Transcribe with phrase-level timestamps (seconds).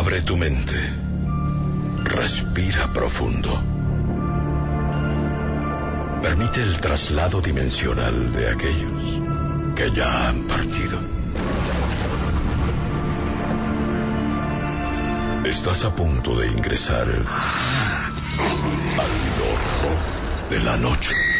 [0.00, 0.78] Abre tu mente.
[2.04, 3.50] Respira profundo.
[6.22, 9.20] Permite el traslado dimensional de aquellos
[9.76, 10.98] que ya han partido.
[15.44, 17.24] Estás a punto de ingresar al
[19.42, 19.98] horror
[20.48, 21.39] de la noche.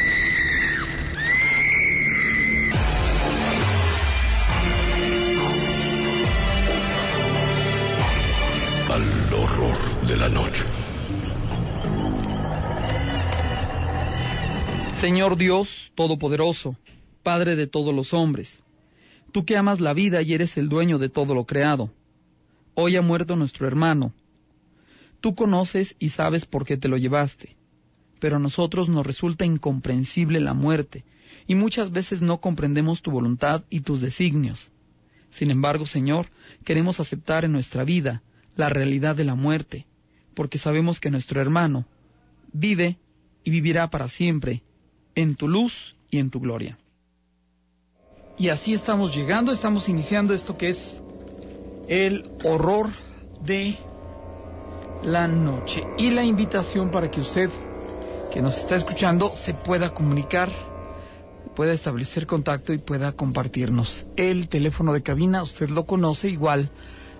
[10.30, 10.64] Noche.
[15.00, 16.76] Señor Dios Todopoderoso,
[17.22, 18.62] Padre de todos los hombres,
[19.32, 21.90] tú que amas la vida y eres el dueño de todo lo creado,
[22.74, 24.12] hoy ha muerto nuestro hermano.
[25.20, 27.56] Tú conoces y sabes por qué te lo llevaste,
[28.20, 31.04] pero a nosotros nos resulta incomprensible la muerte,
[31.46, 34.70] y muchas veces no comprendemos tu voluntad y tus designios.
[35.30, 36.28] Sin embargo, Señor,
[36.64, 38.22] queremos aceptar en nuestra vida
[38.56, 39.86] la realidad de la muerte,
[40.34, 41.86] porque sabemos que nuestro hermano
[42.52, 42.98] vive
[43.44, 44.62] y vivirá para siempre
[45.14, 46.78] en tu luz y en tu gloria.
[48.38, 51.00] Y así estamos llegando, estamos iniciando esto que es
[51.88, 52.88] el horror
[53.44, 53.76] de
[55.02, 57.50] la noche y la invitación para que usted
[58.32, 60.50] que nos está escuchando se pueda comunicar,
[61.56, 64.06] pueda establecer contacto y pueda compartirnos.
[64.16, 66.70] El teléfono de cabina, usted lo conoce igual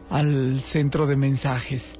[0.08, 1.99] al centro de mensajes.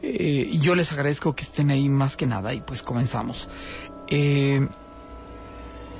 [0.00, 3.48] Eh, yo les agradezco que estén ahí más que nada y pues comenzamos.
[4.08, 4.66] Eh,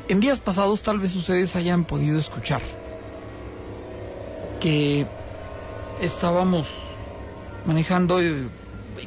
[0.08, 2.62] en días pasados tal vez ustedes hayan podido escuchar
[4.60, 5.06] que
[6.00, 6.68] estábamos
[7.66, 8.48] manejando, eh,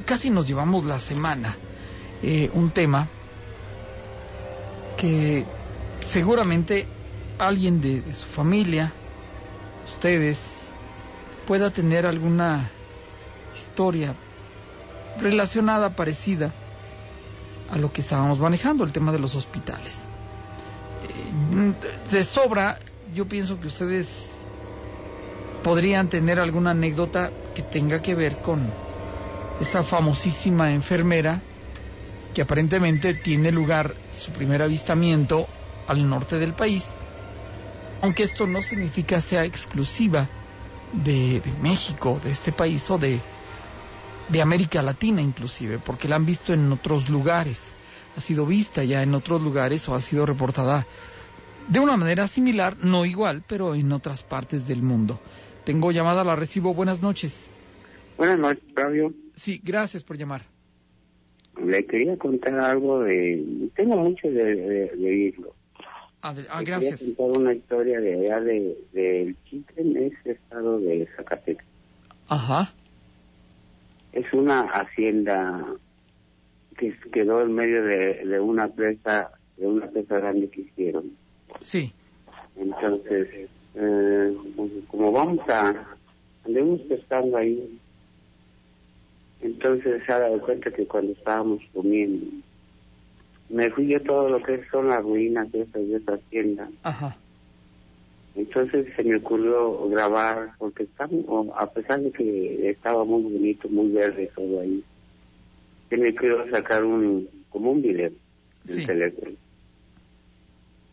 [0.06, 1.58] casi nos llevamos la semana,
[2.54, 3.08] un tema
[4.96, 5.44] que
[6.02, 6.86] seguramente
[7.40, 8.94] alguien de su familia,
[9.92, 10.40] ustedes,
[11.48, 12.70] pueda tener alguna
[13.56, 14.16] historia
[15.20, 16.54] relacionada, parecida
[17.70, 19.98] a lo que estábamos manejando, el tema de los hospitales.
[21.04, 21.74] Eh,
[22.12, 22.80] de sobra,
[23.14, 24.08] yo pienso que ustedes
[25.64, 28.70] podrían tener alguna anécdota que tenga que ver con
[29.60, 31.42] esa famosísima enfermera
[32.34, 35.48] que aparentemente tiene lugar su primer avistamiento
[35.88, 36.86] al norte del país,
[38.02, 40.28] aunque esto no significa sea exclusiva
[40.94, 43.20] de, de México, de este país o de,
[44.32, 47.60] de América Latina inclusive, porque la han visto en otros lugares,
[48.16, 50.86] ha sido vista ya en otros lugares o ha sido reportada
[51.68, 55.20] de una manera similar, no igual, pero en otras partes del mundo.
[55.64, 56.74] Tengo llamada, la recibo.
[56.74, 57.34] Buenas noches.
[58.18, 59.14] Buenas noches, Fabio.
[59.36, 60.42] Sí, gracias por llamar.
[61.64, 63.70] Le quería contar algo de...
[63.76, 65.54] Tengo mucho de, de, de oírlo.
[66.22, 67.00] Ah, de- ah, gracias.
[67.00, 71.66] Quería contar una historia de allá de, del Chitre, en ese estado de Zacatecas.
[72.28, 72.74] Ajá.
[74.14, 75.66] Es una hacienda
[76.78, 81.12] que quedó en medio de, de una presa, de una presa grande que hicieron.
[81.62, 81.94] Sí.
[82.56, 85.86] Entonces, eh, pues, como vamos a,
[86.46, 87.80] andemos pescando ahí,
[89.42, 92.26] entonces se ha dado cuenta que cuando estábamos comiendo,
[93.50, 96.70] me fui yo todo lo que son las ruinas de esa, de esa hacienda.
[96.84, 97.18] Ajá.
[98.36, 103.90] Entonces se me ocurrió grabar, porque estamos, a pesar de que estaba muy bonito, muy
[103.92, 104.84] verde todo ahí,
[105.90, 108.12] se me ocurrió sacar un, como un video
[108.64, 108.86] del Sí.
[108.86, 109.32] teléfono.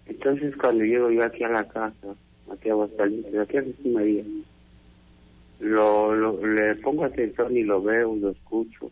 [0.06, 2.16] Entonces cuando llego yo aquí a la casa,
[2.50, 4.24] aquí a Aguascalientes, aquí a Jesús María,
[5.60, 8.90] lo, lo, le pongo atención y lo veo, lo escucho,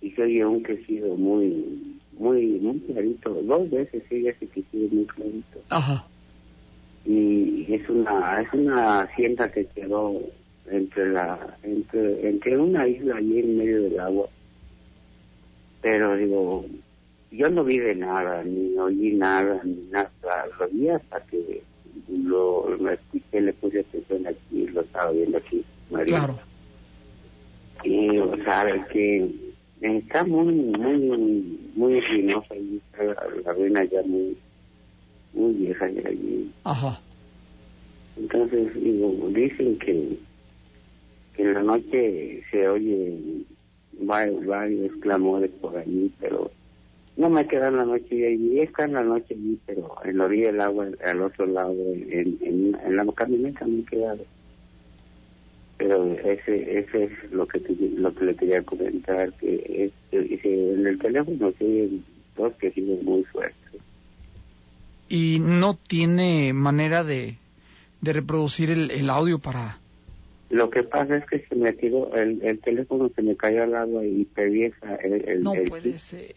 [0.00, 5.06] y se oye un quesido muy, muy, muy clarito, dos veces oye ese quesido muy
[5.06, 6.06] clarito Ajá.
[7.06, 10.20] Y es una es una hacienda que quedó
[10.68, 14.28] entre la entre entre una isla allí en medio del agua
[15.80, 16.64] pero digo
[17.30, 20.10] yo no vi de nada ni oí nada ni nada
[20.58, 21.62] lo vi hasta que
[22.08, 26.18] lo, lo escuché le puse atención aquí lo estaba viendo aquí María.
[26.18, 26.38] Claro.
[27.84, 29.30] y o sea que
[29.80, 34.36] está muy muy muy ruinosa y está la, la ruina ya muy
[35.36, 37.00] muy vieja ya allí Ajá.
[38.16, 40.18] entonces, digo, dicen que,
[41.34, 43.14] que en la noche se oye
[44.08, 46.50] va- varios clamores por allí, pero
[47.16, 50.24] no me queda en la noche allí, está en la noche allí, pero en la
[50.24, 54.24] orilla del agua, al otro lado, en, en, en la camioneta me he quedado.
[55.78, 60.72] Pero ese ese es lo que te- lo que le quería comentar, que es, que
[60.72, 62.04] en el teléfono se oyen
[62.34, 63.80] dos que siguen muy fuertes.
[65.08, 67.38] Y no tiene manera de,
[68.00, 69.78] de reproducir el, el audio para,
[70.50, 73.74] Lo que pasa es que se me tiró, el, el teléfono se me cayó al
[73.74, 76.34] agua y pedí esa, el, el, No puede chip ser.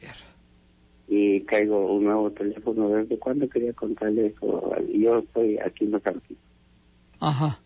[1.08, 2.90] y caigo un nuevo teléfono.
[2.90, 4.76] ¿Desde cuándo quería contarle eso?
[4.94, 6.36] Yo estoy aquí en Mozambique
[7.20, 7.60] Ajá.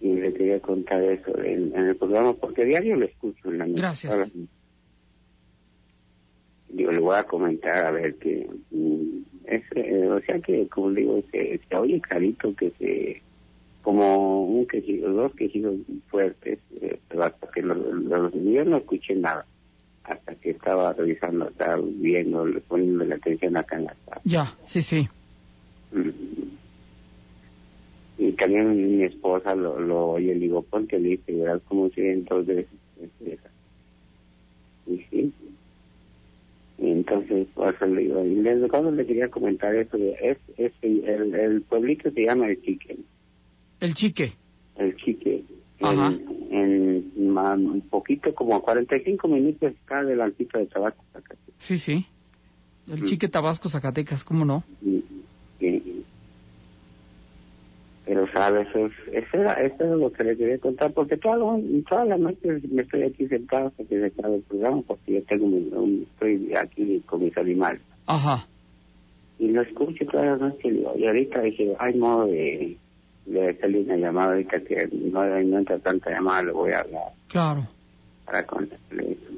[0.00, 3.66] y le quería contar eso en, en el programa porque diario lo escucho en la
[3.66, 3.80] noche.
[3.80, 4.12] Gracias.
[4.12, 4.26] Ahora,
[6.74, 10.90] Digo, le voy a comentar a ver que, mm, es, eh, o sea que, como
[10.90, 13.22] digo, se, se oye clarito que se,
[13.82, 15.76] como un quejido, dos quejidos
[16.08, 19.46] fuertes, eh, pero hasta que los, los, yo no escuché nada,
[20.02, 24.20] hasta que estaba revisando, estaba viendo, poniendo la atención acá en la sala.
[24.24, 25.08] Ya, sí, sí.
[25.92, 26.10] Mm.
[28.18, 32.46] Y también mi esposa lo, lo oye, le digo, ponte listo verás cómo siguen dos
[32.46, 32.68] veces.
[34.86, 35.32] Y sí.
[36.78, 40.72] Entonces, por eso le digo, y desde cuando le quería comentar eso, de- es, es
[40.82, 42.96] el, el pueblito se llama El Chique,
[43.80, 44.32] El chique.
[44.76, 45.42] El Chique.
[45.80, 46.12] Ajá.
[46.50, 51.04] En, en ma- un poquito, como a 45 minutos está adelantito de Tabasco.
[51.14, 51.34] acá.
[51.58, 52.06] Sí, sí.
[52.90, 53.04] El Mm.
[53.06, 54.62] chique Tabasco, Zacatecas, ¿cómo no?
[54.82, 55.02] Y-
[58.06, 61.58] pero sabes eso, es- eso, era, eso lo que le quería contar porque toda la,
[61.88, 65.22] toda la noche me estoy aquí sentado hasta que se acabe el programa porque yo
[65.24, 68.46] tengo mi, un- estoy aquí con mis animales Ajá.
[69.38, 72.76] y lo escucho toda la noche y, ahorita dije hay modo de,
[73.26, 77.02] de hacerle una llamada ahorita que no, no entra tanta llamada le voy a hablar
[77.28, 77.66] Claro.
[78.26, 79.32] para contarle eso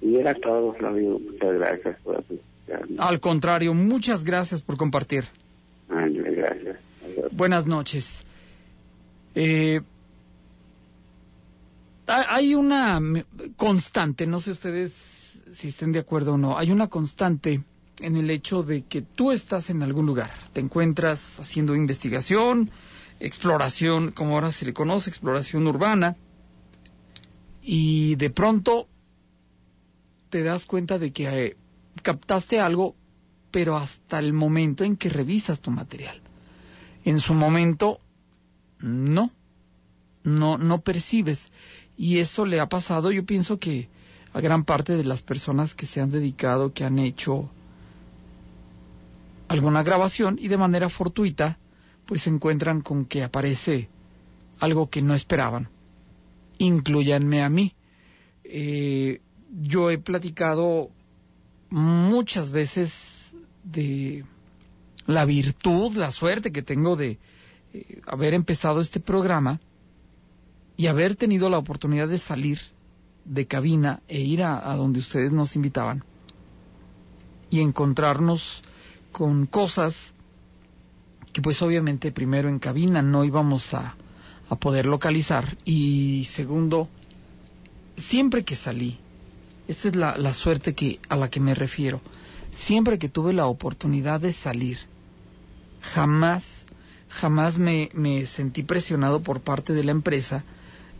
[0.00, 5.24] y era todo Flavio muchas gracias por escucharme Al contrario, muchas gracias por compartir.
[5.88, 6.76] Ándale, gracias
[7.32, 8.06] Buenas noches.
[9.34, 9.80] Eh,
[12.06, 13.00] ha- hay una
[13.56, 14.92] constante, no sé ustedes
[15.52, 17.62] si estén de acuerdo o no, hay una constante
[18.00, 22.70] en el hecho de que tú estás en algún lugar, te encuentras haciendo investigación,
[23.20, 26.16] exploración, como ahora se le conoce, exploración urbana,
[27.62, 28.86] y de pronto
[30.30, 31.56] te das cuenta de que eh,
[32.02, 32.94] captaste algo,
[33.50, 36.20] pero hasta el momento en que revisas tu material.
[37.08, 38.00] En su momento,
[38.80, 39.30] no,
[40.24, 41.40] no, no percibes.
[41.96, 43.88] Y eso le ha pasado, yo pienso que
[44.34, 47.48] a gran parte de las personas que se han dedicado, que han hecho
[49.48, 51.56] alguna grabación y de manera fortuita,
[52.04, 53.88] pues se encuentran con que aparece
[54.60, 55.70] algo que no esperaban.
[56.58, 57.72] Incluyanme a mí.
[58.44, 59.22] Eh,
[59.62, 60.90] yo he platicado
[61.70, 62.92] muchas veces
[63.64, 64.26] de
[65.08, 67.18] la virtud, la suerte que tengo de
[67.72, 69.58] eh, haber empezado este programa
[70.76, 72.60] y haber tenido la oportunidad de salir
[73.24, 76.04] de cabina e ir a, a donde ustedes nos invitaban
[77.48, 78.62] y encontrarnos
[79.10, 80.12] con cosas
[81.32, 83.96] que pues obviamente primero en cabina no íbamos a,
[84.50, 86.86] a poder localizar y segundo
[87.96, 88.98] siempre que salí
[89.66, 92.02] esta es la, la suerte que a la que me refiero
[92.52, 94.78] siempre que tuve la oportunidad de salir
[95.80, 96.58] jamás
[97.08, 100.44] jamás me, me sentí presionado por parte de la empresa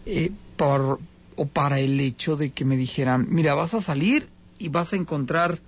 [0.06, 0.98] eh, por,
[1.36, 4.28] o para el hecho de que me dijeran, mira, vas a salir
[4.58, 5.60] y vas a encontrar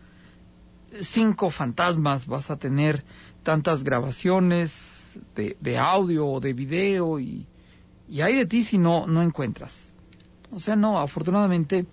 [1.01, 3.05] cinco fantasmas, vas a tener
[3.43, 4.73] tantas grabaciones
[5.37, 7.47] de, de audio o de video y,
[8.09, 9.77] y hay de ti si no, no encuentras.
[10.51, 11.87] O sea, no, afortunadamente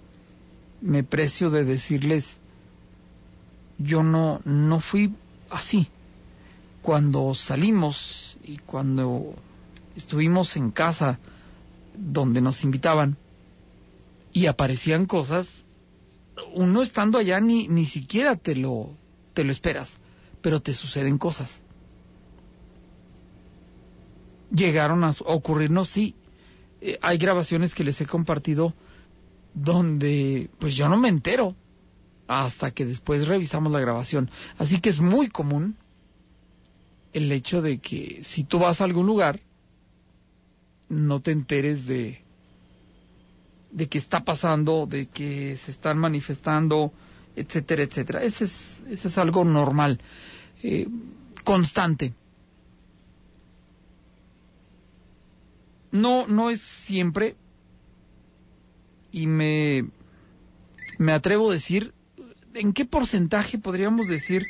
[0.82, 2.40] me precio de decirles,
[3.78, 5.14] yo no, no fui
[5.50, 5.88] así.
[6.88, 9.36] Cuando salimos y cuando
[9.94, 11.20] estuvimos en casa
[11.94, 13.18] donde nos invitaban
[14.32, 15.50] y aparecían cosas,
[16.54, 18.92] uno estando allá ni, ni siquiera te lo,
[19.34, 19.98] te lo esperas,
[20.42, 21.62] pero te suceden cosas.
[24.50, 26.16] Llegaron a, ocurrirnos, sí.
[26.80, 28.74] Eh, hay grabaciones que les he compartido
[29.54, 31.54] donde pues yo no me entero
[32.30, 34.32] hasta que después revisamos la grabación.
[34.58, 35.76] Así que es muy común
[37.14, 39.40] el hecho de que si tú vas a algún lugar
[40.90, 42.22] no te enteres de
[43.72, 46.92] de qué está pasando, de que se están manifestando,
[47.36, 48.24] etcétera, etcétera.
[48.24, 50.00] Ese es, ese es algo normal,
[50.64, 50.88] eh,
[51.44, 52.14] constante.
[55.92, 57.36] No, no es siempre,
[59.12, 59.86] y me,
[60.98, 61.94] me atrevo a decir,
[62.54, 64.46] ¿en qué porcentaje podríamos decir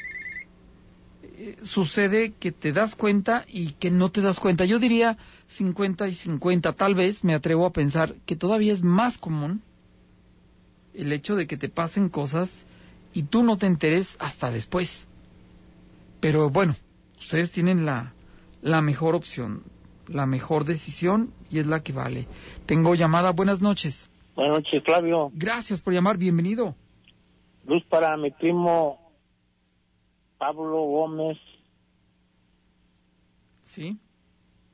[1.62, 4.66] sucede que te das cuenta y que no te das cuenta?
[4.66, 5.18] Yo diría
[5.48, 9.62] 50 y 50, tal vez me atrevo a pensar que todavía es más común
[10.94, 12.66] el hecho de que te pasen cosas
[13.14, 15.08] y tú no te enteres hasta después.
[16.20, 16.76] Pero bueno,
[17.20, 18.14] ustedes tienen la,
[18.62, 19.64] la mejor opción.
[20.08, 22.28] la mejor decisión y es la que vale.
[22.66, 24.10] Tengo llamada, buenas noches.
[24.36, 25.32] Buenas noches, Flavio.
[25.34, 26.76] Gracias por llamar, bienvenido.
[27.66, 29.07] Luz para mi primo
[30.38, 31.38] Pablo Gómez
[33.68, 33.98] ¿Sí?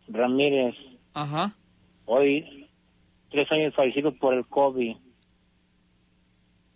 [0.08, 0.76] Ramírez.
[1.14, 1.56] Ajá.
[2.06, 2.70] Hoy,
[3.30, 4.96] tres años fallecido por el COVID.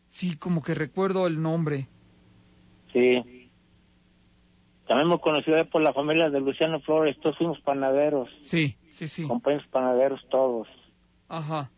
[0.08, 1.88] Sí, como que recuerdo el nombre.
[2.92, 3.52] Sí.
[4.88, 7.20] También hemos conocido por la familia de Luciano Flores.
[7.20, 8.30] Todos fuimos panaderos.
[8.42, 9.28] Sí, sí, sí.
[9.28, 10.68] Compañeros panaderos todos.
[11.28, 11.70] Ajá.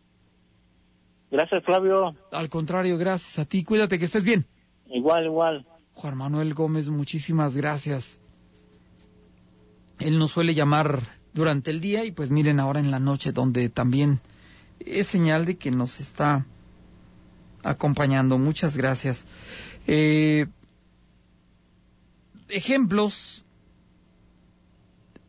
[1.30, 2.14] Gracias, Flavio.
[2.32, 3.62] Al contrario, gracias a ti.
[3.62, 4.46] Cuídate, que estés bien.
[4.86, 5.66] Igual, igual.
[5.94, 8.20] Juan Manuel Gómez, muchísimas gracias.
[9.98, 11.02] Él nos suele llamar
[11.34, 14.20] durante el día y pues miren ahora en la noche donde también
[14.78, 16.46] es señal de que nos está
[17.62, 18.38] acompañando.
[18.38, 19.24] Muchas gracias.
[19.86, 20.46] Eh,
[22.48, 23.44] ejemplos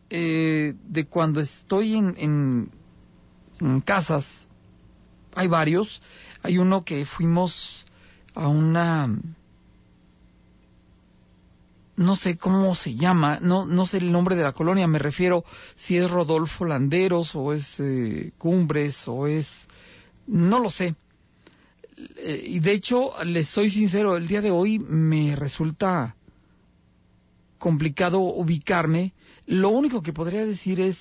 [0.09, 2.71] eh, de cuando estoy en, en,
[3.59, 4.25] en casas,
[5.35, 6.01] hay varios.
[6.43, 7.85] Hay uno que fuimos
[8.33, 9.09] a una
[12.01, 15.45] no sé cómo se llama, no, no sé el nombre de la colonia, me refiero
[15.75, 19.67] si es Rodolfo Landeros o es eh, Cumbres o es,
[20.27, 20.95] no lo sé.
[22.17, 26.15] Eh, y de hecho, les soy sincero, el día de hoy me resulta
[27.57, 29.13] complicado ubicarme.
[29.45, 30.97] Lo único que podría decir es,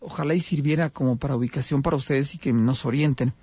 [0.00, 3.34] ojalá y sirviera como para ubicación para ustedes y que nos orienten.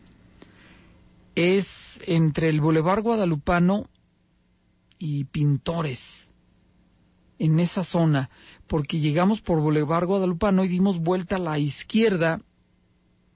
[1.36, 1.68] Es
[2.08, 3.88] entre el Boulevard Guadalupano
[4.98, 6.29] y Pintores
[7.40, 8.30] en esa zona,
[8.68, 12.42] porque llegamos por Boulevard Guadalupano y dimos vuelta a la izquierda.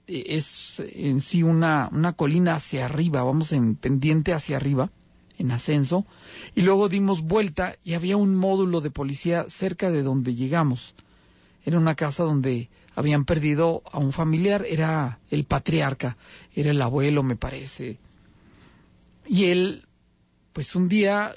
[0.06, 4.90] Eh, es en sí una, una colina hacia arriba, vamos en pendiente hacia arriba,
[5.38, 6.06] en ascenso,
[6.54, 10.94] y luego dimos vuelta y había un módulo de policía cerca de donde llegamos.
[11.64, 16.16] Era una casa donde habían perdido a un familiar, era el patriarca,
[16.54, 17.98] era el abuelo, me parece.
[19.26, 19.86] Y él,
[20.52, 21.34] pues un día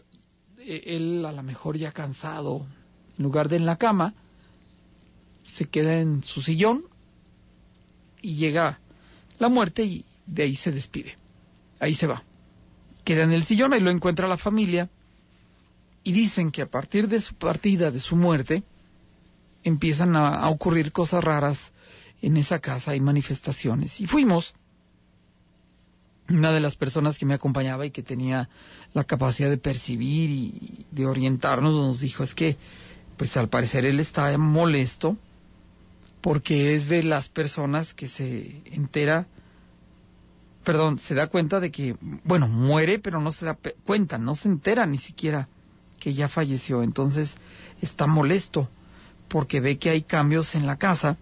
[0.68, 2.66] él a lo mejor ya cansado,
[3.18, 4.14] en lugar de en la cama,
[5.46, 6.84] se queda en su sillón
[8.22, 8.80] y llega
[9.40, 11.18] la muerte y de ahí se despide.
[11.80, 12.24] Ahí se va.
[13.04, 14.90] Queda en el sillón, y lo encuentra la familia
[16.04, 18.64] y dicen que a partir de su partida, de su muerte,
[19.64, 21.60] empiezan a, a ocurrir cosas raras
[22.22, 24.00] en esa casa, hay manifestaciones.
[24.00, 24.54] Y fuimos
[26.30, 28.50] una de las personas que me acompañaba y que tenía
[28.94, 32.58] la capacidad de percibir y de orientarnos nos dijo es que
[33.18, 35.18] pues al parecer él está molesto
[36.22, 39.28] porque es de las personas que se entera
[40.64, 44.50] perdón, se da cuenta de que bueno, muere pero no se da cuenta, no se
[44.50, 45.48] entera ni siquiera
[46.00, 47.36] que ya falleció, entonces
[47.82, 48.70] está molesto
[49.28, 51.18] porque ve que hay cambios en la casa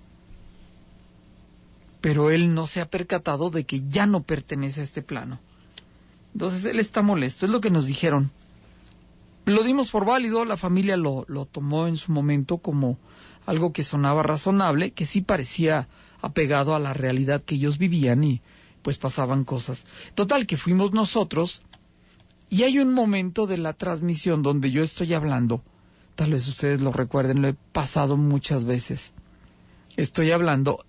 [2.05, 5.39] pero él no se ha percatado de que ya no pertenece a este plano.
[6.33, 8.29] Entonces él está molesto, es lo que nos dijeron.
[9.45, 12.99] Lo dimos por válido, la familia lo, lo tomó en su momento como
[13.47, 15.87] algo que sonaba razonable, que sí parecía
[16.21, 18.39] apegado a la realidad que ellos vivían y
[18.83, 19.83] pues pasaban cosas.
[20.13, 21.63] Total, que fuimos nosotros
[22.51, 25.63] y hay un momento de la transmisión donde yo estoy hablando,
[26.13, 29.11] tal vez ustedes lo recuerden, lo he pasado muchas veces.
[29.97, 30.85] Estoy hablando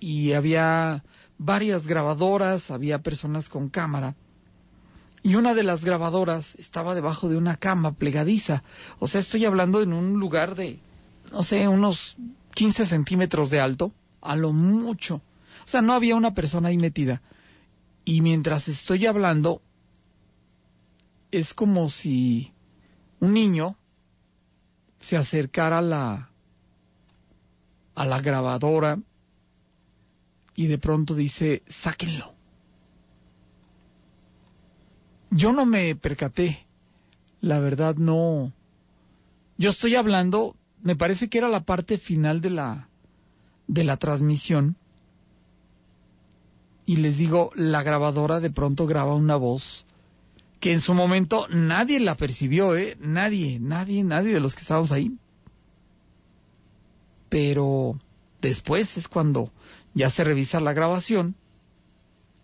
[0.00, 1.04] y había
[1.38, 4.14] varias grabadoras, había personas con cámara.
[5.22, 8.62] Y una de las grabadoras estaba debajo de una cama plegadiza.
[8.98, 10.80] O sea, estoy hablando en un lugar de,
[11.32, 12.16] no sé, unos
[12.54, 15.16] 15 centímetros de alto, a lo mucho.
[15.64, 17.20] O sea, no había una persona ahí metida.
[18.04, 19.60] Y mientras estoy hablando,
[21.30, 22.52] es como si
[23.20, 23.76] un niño
[25.00, 26.30] se acercara a la,
[27.94, 28.98] a la grabadora
[30.58, 32.34] y de pronto dice, sáquenlo.
[35.30, 36.66] Yo no me percaté,
[37.40, 38.52] la verdad no.
[39.56, 42.88] Yo estoy hablando, me parece que era la parte final de la
[43.68, 44.74] de la transmisión.
[46.86, 49.86] Y les digo, la grabadora de pronto graba una voz
[50.58, 52.96] que en su momento nadie la percibió, ¿eh?
[52.98, 55.16] Nadie, nadie, nadie de los que estábamos ahí.
[57.28, 58.00] Pero
[58.40, 59.52] después es cuando
[59.94, 61.36] ya se revisa la grabación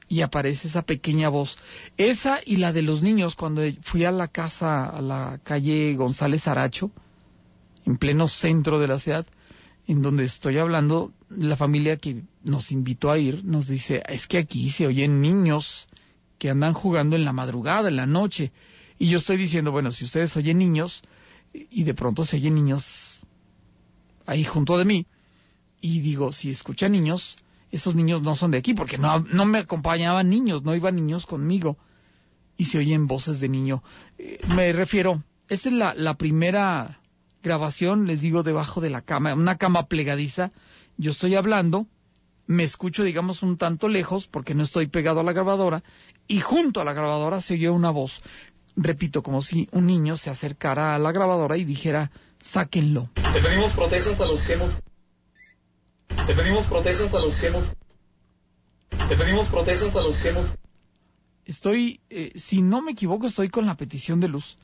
[0.09, 1.57] y aparece esa pequeña voz.
[1.97, 6.47] Esa y la de los niños cuando fui a la casa, a la calle González
[6.47, 6.91] Aracho,
[7.85, 9.27] en pleno centro de la ciudad,
[9.87, 14.39] en donde estoy hablando, la familia que nos invitó a ir nos dice, es que
[14.39, 15.87] aquí se oyen niños
[16.39, 18.53] que andan jugando en la madrugada, en la noche.
[18.99, 21.03] Y yo estoy diciendo, bueno, si ustedes oyen niños
[21.53, 22.85] y de pronto se oyen niños
[24.27, 25.07] ahí junto de mí,
[25.85, 27.37] Y digo, si escucha niños,
[27.71, 31.27] esos niños no son de aquí, porque no, no me acompañaban niños, no iban niños
[31.27, 31.77] conmigo.
[32.57, 33.83] Y se oyen voces de niño.
[34.17, 37.01] Eh, me refiero, esta es la, la primera
[37.43, 40.53] grabación, les digo, debajo de la cama, una cama plegadiza.
[40.97, 41.87] Yo estoy hablando,
[42.47, 45.85] me escucho, digamos, un tanto lejos, porque no estoy pegado a la grabadora,
[46.27, 48.23] y junto a la grabadora se oyó una voz.
[48.75, 52.11] Repito, como si un niño se acercara a la grabadora y dijera,
[52.41, 53.11] sáquenlo.
[53.75, 54.79] Protestas a los que hemos...
[56.27, 57.73] Le pedimos protestas a los que hemos...
[59.11, 60.55] Le pedimos protestas a los que hemos...
[61.45, 64.57] Estoy, eh, si no me equivoco, estoy con la petición de luz.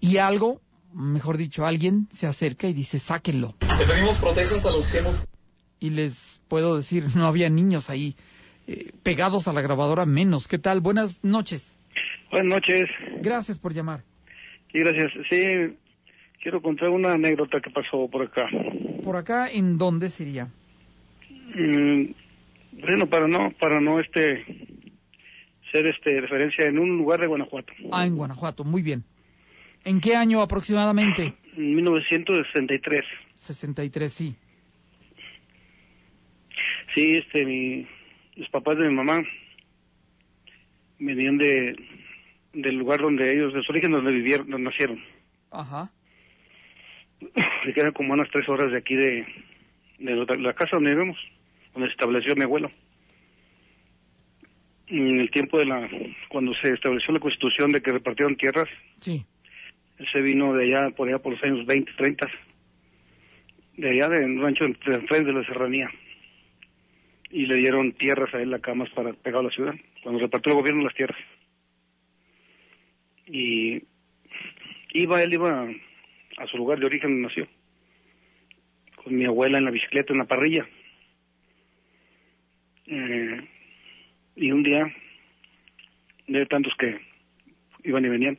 [0.00, 0.60] Y algo,
[0.92, 3.54] mejor dicho, alguien se acerca y dice, sáquenlo.
[3.78, 5.24] Le pedimos protestas a los que hemos...
[5.78, 8.16] Y les puedo decir, no había niños ahí
[8.66, 10.48] eh, pegados a la grabadora, menos.
[10.48, 10.80] ¿Qué tal?
[10.80, 11.76] Buenas noches.
[12.32, 12.88] Buenas noches.
[13.20, 14.02] Gracias por llamar.
[14.72, 15.12] Sí, gracias.
[15.30, 15.76] Sí,
[16.42, 18.48] quiero contar una anécdota que pasó por acá.
[19.04, 20.48] ¿Por acá en dónde sería?
[21.54, 22.12] Mm,
[22.80, 24.44] bueno, para no, para no este
[25.70, 27.72] ser este referencia en un lugar de Guanajuato.
[27.92, 29.04] Ah, en Guanajuato, muy bien.
[29.84, 31.34] ¿En qué año aproximadamente?
[31.56, 33.02] En 1963.
[33.34, 34.36] 63, sí.
[36.94, 37.86] Sí, este, mi,
[38.36, 39.22] los papás de mi mamá
[40.98, 41.76] venían de
[42.52, 45.02] del lugar donde ellos, de su origen donde vivieron, donde nacieron.
[45.50, 45.90] Ajá.
[47.64, 49.26] Se quedan como unas tres horas de aquí de,
[49.98, 51.18] de la casa donde vivimos,
[51.74, 52.70] donde se estableció mi abuelo.
[54.86, 55.88] En el tiempo de la,
[56.28, 58.68] cuando se estableció la constitución de que repartieron tierras,
[59.00, 59.24] Sí.
[59.98, 62.26] él se vino de allá, por allá por los años 20, 30,
[63.76, 65.90] de allá de un rancho de frente de la serranía.
[67.30, 70.52] Y le dieron tierras a él, la camas para pegar a la ciudad, cuando repartió
[70.52, 71.18] el gobierno las tierras.
[73.26, 73.82] Y
[74.92, 75.66] iba, él iba
[76.36, 77.48] a su lugar de origen donde nació,
[79.02, 80.68] con mi abuela en la bicicleta, en la parrilla.
[82.86, 83.48] Eh,
[84.36, 84.92] y un día,
[86.26, 87.00] de tantos que
[87.84, 88.38] iban y venían,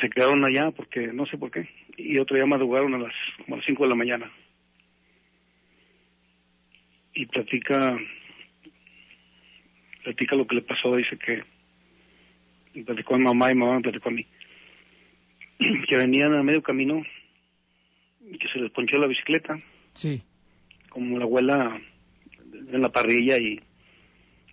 [0.00, 3.56] se quedaron allá porque no sé por qué, y otro día madrugaron a las, como
[3.56, 4.32] a las 5 de la mañana.
[7.14, 7.98] Y platica,
[10.02, 11.44] platica lo que le pasó, dice que
[12.74, 14.26] y platicó a mi mamá y mamá me platicó a mí,
[15.88, 17.02] que venían a medio camino
[18.30, 19.60] y que se les ponchó la bicicleta,
[19.94, 20.22] Sí.
[20.92, 21.80] Como la abuela
[22.52, 23.58] en la parrilla y,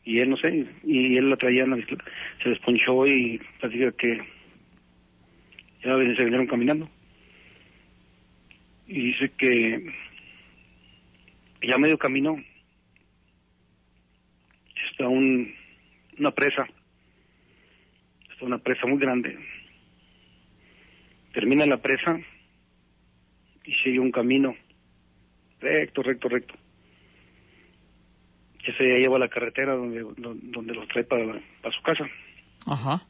[0.06, 1.86] y él no sé, y él la traía en la
[2.42, 4.18] se les ponchó y platica que
[5.84, 6.90] ya se vinieron caminando.
[8.88, 9.94] Y dice que
[11.62, 12.42] ya medio camino
[14.90, 15.54] está un,
[16.18, 16.68] una presa,
[18.32, 19.38] está una presa muy grande.
[21.34, 22.18] Termina la presa
[23.66, 24.56] y sigue un camino
[25.62, 26.54] recto, recto, recto.
[28.64, 31.82] Que se lleva a la carretera donde, donde, donde los trae para, la- para su
[31.82, 32.06] casa.
[32.68, 33.02] Ajá.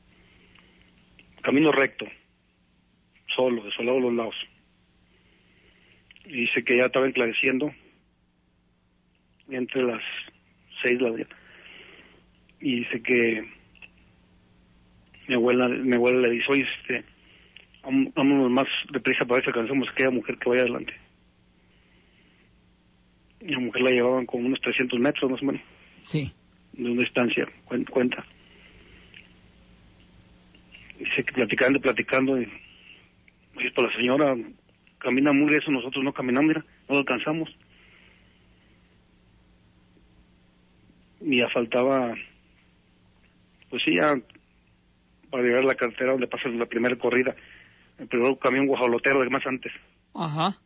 [1.42, 2.06] Camino recto,
[3.36, 4.36] solo, desolado a los lados.
[6.26, 7.74] Y dice que ya estaba enclareciendo
[9.50, 10.02] entre las
[10.84, 11.28] seis de la.
[12.62, 13.50] Y dice que
[15.28, 17.04] mi abuela, mi abuela le dice, oye, este,
[17.84, 20.94] vámonos más deprisa para ver si alcanzamos aquella mujer que vaya adelante.
[23.42, 25.62] Y la mujer la llevaban como unos 300 metros más o menos,
[26.02, 26.32] Sí.
[26.74, 28.26] de una distancia, cuen- cuenta.
[30.98, 32.46] Dice que platicando, platicando, y,
[33.54, 34.36] pues la señora
[34.98, 37.50] camina muy lejos, nosotros no caminamos, mira, no lo alcanzamos.
[41.22, 42.14] Y ya faltaba,
[43.70, 44.16] pues sí, ya
[45.30, 47.36] para llegar a la carretera donde pasa la primera corrida,
[48.00, 49.72] el primer camión guajolotero de más antes.
[50.14, 50.58] Ajá.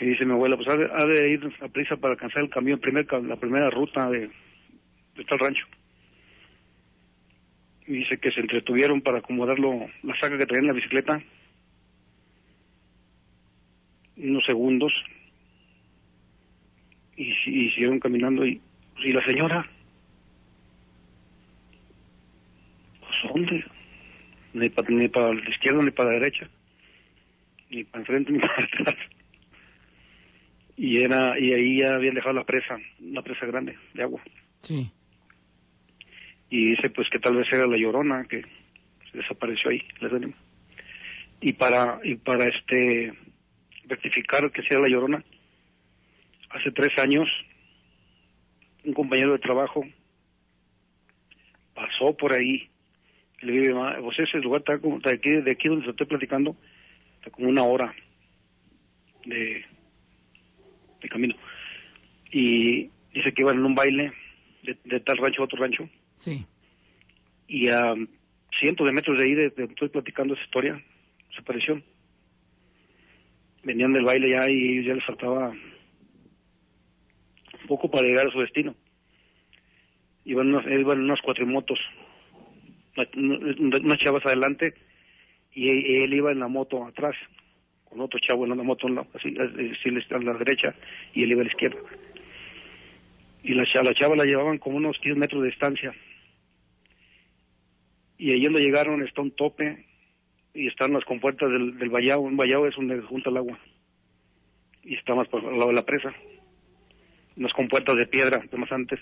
[0.00, 3.06] Y dice mi abuela, pues ha de, ir a prisa para alcanzar el camión, primer,
[3.22, 4.30] la primera ruta de,
[5.14, 5.66] de tal rancho.
[7.86, 11.22] Y dice que se entretuvieron para acomodarlo, la saca que traía en la bicicleta,
[14.16, 14.92] unos segundos,
[17.16, 18.60] y, y siguieron caminando, y,
[18.98, 19.70] y la señora,
[23.00, 23.64] pues ¿dónde?
[24.52, 26.48] Ni para ni para la izquierda ni para la derecha,
[27.70, 28.96] ni para enfrente ni para atrás
[30.76, 34.20] y era y ahí ya habían dejado la presa, una presa grande de agua.
[34.62, 34.90] Sí.
[36.50, 38.42] Y dice pues que tal vez era la llorona que
[39.12, 40.34] desapareció ahí, les animo.
[41.40, 43.12] Y para y para este
[43.86, 45.24] rectificar que sea la llorona,
[46.50, 47.28] hace tres años
[48.84, 49.84] un compañero de trabajo
[51.74, 52.68] pasó por ahí
[53.42, 55.90] y le digo, "Ma, pues ese lugar está como de aquí, de aquí donde se
[55.90, 56.56] estoy platicando,
[57.18, 57.94] está como una hora
[59.26, 59.64] de,
[61.00, 61.34] de camino.
[62.30, 64.12] Y dice que iban en un baile
[64.62, 65.88] de, de tal rancho a otro rancho.
[66.16, 66.44] Sí.
[67.48, 67.94] Y a
[68.60, 70.82] cientos de metros de ahí, de, de- estoy platicando esa historia,
[71.34, 71.80] se apareció.
[73.62, 75.50] Venían del baile ya y ya les faltaba
[77.60, 78.74] un poco para llegar a su destino.
[80.24, 81.78] Iban unas, iban unas cuatrimotos,
[83.16, 84.74] una- una- unas chavas adelante
[85.52, 87.14] y él, él iba en la moto atrás,
[88.00, 90.74] otro chavo en la moto así, así, a la derecha
[91.14, 91.78] y él iba a la izquierda.
[93.42, 95.94] Y la, cha- la chava la llevaban como unos 10 metros de distancia
[98.18, 99.84] y ahí donde llegaron está un tope
[100.54, 102.20] y están las compuertas del, del vallado.
[102.22, 103.58] Un vallado es donde junta el agua
[104.82, 106.14] y está más por al lado de la presa.
[107.36, 108.98] Unas compuertas de piedra, de más antes,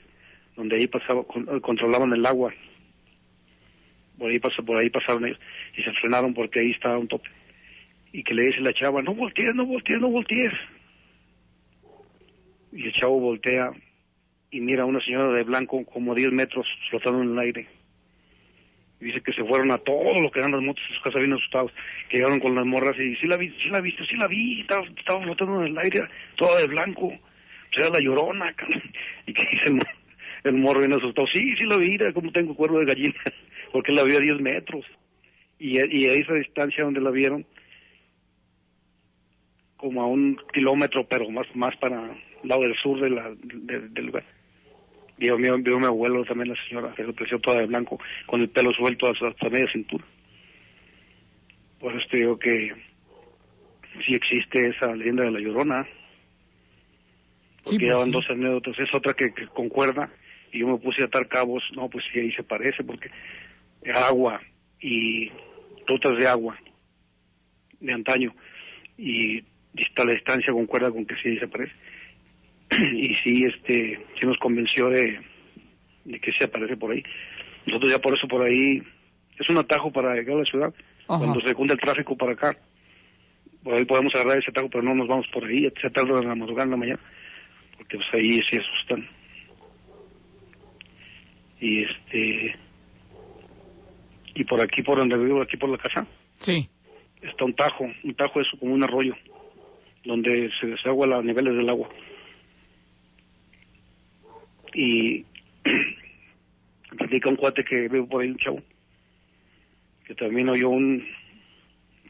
[0.57, 2.53] donde ahí pasaba, con- controlaban el agua.
[4.19, 7.29] Por ahí, pasó, por ahí pasaron y se frenaron porque ahí estaba un tope.
[8.17, 10.53] Y que le dice la chava, no voltees, no voltees, no voltees.
[12.73, 13.73] Y el chavo voltea
[14.53, 17.67] y mira a una señora de blanco como 10 metros flotando en el aire.
[19.01, 21.19] Y dice que se fueron a todos los que eran las motos en su casa
[21.19, 21.73] bien asustados,
[22.09, 24.61] que llegaron con las morras y sí la vi, sí la viste, sí la vi,
[24.61, 26.05] estaba, estaba flotando en el aire,
[26.37, 28.55] toda de blanco, pues era la llorona,
[29.27, 29.81] y que dice el,
[30.45, 33.15] el morro bien asustado, sí, sí la vi, como tengo cuerno de gallina,
[33.73, 34.87] porque la vi a 10 metros.
[35.59, 37.45] Y, a- y a esa distancia donde la vieron,
[39.77, 43.89] como a un kilómetro, pero más más para el lado del sur de la, de-
[43.89, 44.25] del lugar.
[45.17, 48.41] Vio, vio, vio mi abuelo también, la señora, que se creció toda de blanco, con
[48.41, 50.05] el pelo suelto hasta, hasta media cintura.
[51.79, 52.73] Por eso te digo que
[54.07, 55.85] sí existe esa leyenda de la llorona.
[55.85, 55.91] Sí,
[57.65, 58.13] Porque pues, ya van sí.
[58.13, 58.79] dos anécdotas.
[58.79, 60.11] Es otra que, que concuerda.
[60.53, 61.63] Y yo me puse a atar cabos.
[61.77, 63.11] No, pues sí, ahí se parece, porque
[63.95, 64.41] agua
[64.81, 65.31] y
[65.87, 66.59] rutas de agua
[67.81, 68.35] de antaño.
[68.99, 69.43] Y
[69.97, 71.73] la distancia concuerda con que sí ahí se parece
[72.95, 75.21] y sí este sí nos convenció de,
[76.05, 77.03] de que se aparece por ahí.
[77.67, 78.83] Nosotros ya por eso por ahí
[79.39, 80.75] es un atajo para llegar a la ciudad.
[81.07, 81.19] Ajá.
[81.19, 82.57] cuando se junta el tráfico para acá
[83.63, 86.29] por ahí podemos agarrar ese atajo pero no nos vamos por ahí se tarda en
[86.29, 87.01] la madrugada en la mañana
[87.77, 89.07] porque pues ahí sí asustan.
[91.61, 92.57] Y este
[94.35, 96.07] y por aquí por donde vivo aquí por la casa
[96.39, 96.69] Sí.
[97.23, 99.15] está un tajo un tajo es como un arroyo
[100.05, 101.89] donde se desagua a niveles del agua.
[104.75, 105.25] Y
[106.99, 108.61] platica un cuate que veo por ahí un chavo
[110.05, 111.05] que también oyó un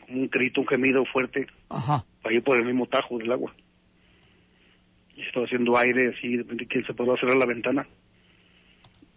[0.09, 2.05] un grito, un gemido fuerte Ajá.
[2.25, 3.55] ahí por el mismo tajo del agua.
[5.17, 7.87] Y estaba haciendo aire así de repente que se podía cerrar la ventana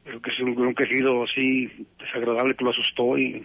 [0.07, 3.43] pero que es un, un quejido así desagradable que lo asustó y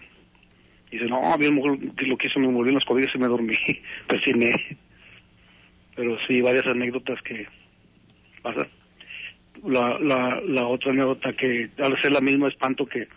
[0.89, 3.17] dice no a mí a lo mejor que hizo me volví en las cobijas y
[3.17, 3.57] me dormí
[4.07, 4.55] persiné
[5.95, 7.47] pero sí varias anécdotas que
[8.41, 8.67] pasan
[9.63, 13.07] la, la, la otra anécdota que al ser la misma espanto que,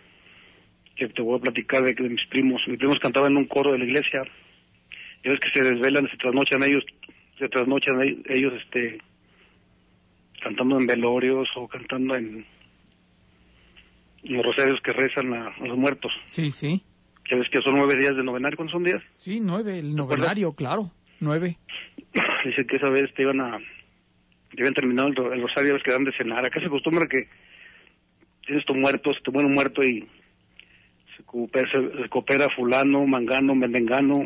[0.95, 2.61] que te voy a platicar de, de mis primos.
[2.67, 4.23] Mis primos cantaban en un coro de la iglesia.
[5.23, 6.83] Ya ves que se desvelan, se trasnochan ellos,
[7.39, 8.99] se trasnochan ellos este
[10.41, 12.45] cantando en velorios o cantando en,
[14.23, 16.11] en los rosarios que rezan a, a los muertos.
[16.27, 16.83] Sí, sí.
[17.29, 18.55] Ya ves que son nueve días de novenario.
[18.55, 19.01] ¿Cuántos son días?
[19.17, 19.79] Sí, nueve.
[19.79, 20.91] El novenario, claro.
[21.19, 21.57] Nueve.
[22.45, 23.59] Dice que esa vez te iban a
[24.53, 26.45] ya habían terminado el, el rosario, ves que dan de cenar.
[26.45, 27.27] Acá se acostumbra que
[28.45, 30.07] tienes tu muerto, se te muere un muerto y
[31.15, 34.25] se coopera, se, se coopera fulano, mangano, mendengano,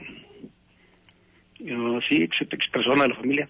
[1.59, 1.69] y,
[2.07, 3.49] sí, ex, ex persona de la familia,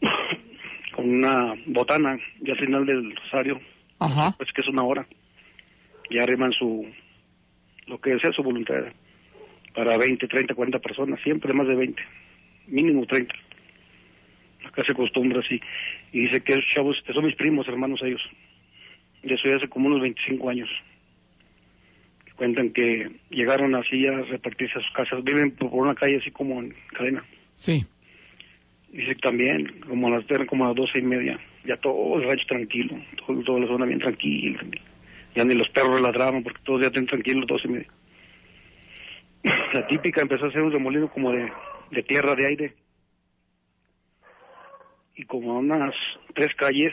[0.94, 3.60] con una botana, ya al final del rosario,
[3.98, 4.34] Ajá.
[4.36, 5.06] pues que es una hora,
[6.10, 6.86] y arriman su,
[7.86, 8.84] lo que sea su voluntad,
[9.74, 12.02] para 20, 30, 40 personas, siempre más de 20,
[12.68, 13.34] mínimo 30.
[14.66, 15.60] Acá se acostumbra así.
[16.12, 18.22] Y dice que esos chavos, que son mis primos, hermanos ellos.
[19.22, 20.68] De eso ya hace como unos 25 años.
[22.36, 25.22] Cuentan que llegaron así a repartirse a sus casas.
[25.22, 27.24] Viven por una calle así como en cadena.
[27.54, 27.84] Sí.
[28.90, 32.18] Dice que también, como a las, eran como a las doce y media, ya todo
[32.18, 34.60] el rancho tranquilo, todo, toda la zona bien tranquila.
[35.34, 37.88] Ya ni los perros ladraban porque todos ya están tranquilos, doce y media.
[39.42, 41.50] La típica empezó a hacer un remolino como de,
[41.90, 42.74] de tierra, de aire.
[45.16, 45.94] Y como a unas
[46.34, 46.92] tres calles,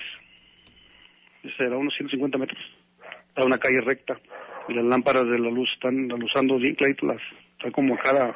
[1.57, 2.59] será unos 150 metros,
[3.35, 4.19] a una calle recta.
[4.67, 7.21] Y las lámparas de la luz están aluzando bien clarito, las,
[7.53, 8.35] están como a cada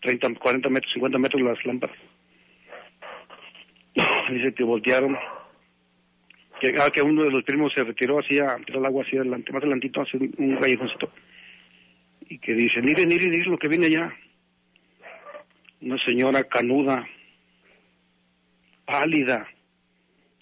[0.00, 1.96] 30, 40 metros, 50 metros las lámparas.
[4.30, 5.16] Dice que voltearon.
[6.60, 9.20] Que, ah, que uno de los primos se retiró así a tirar el agua hacia
[9.20, 11.10] adelante, más adelantito, hacia un callejoncito.
[12.28, 14.12] Y que dice, miren, miren, miren lo que viene allá.
[15.80, 17.06] una señora canuda,
[18.86, 19.46] pálida,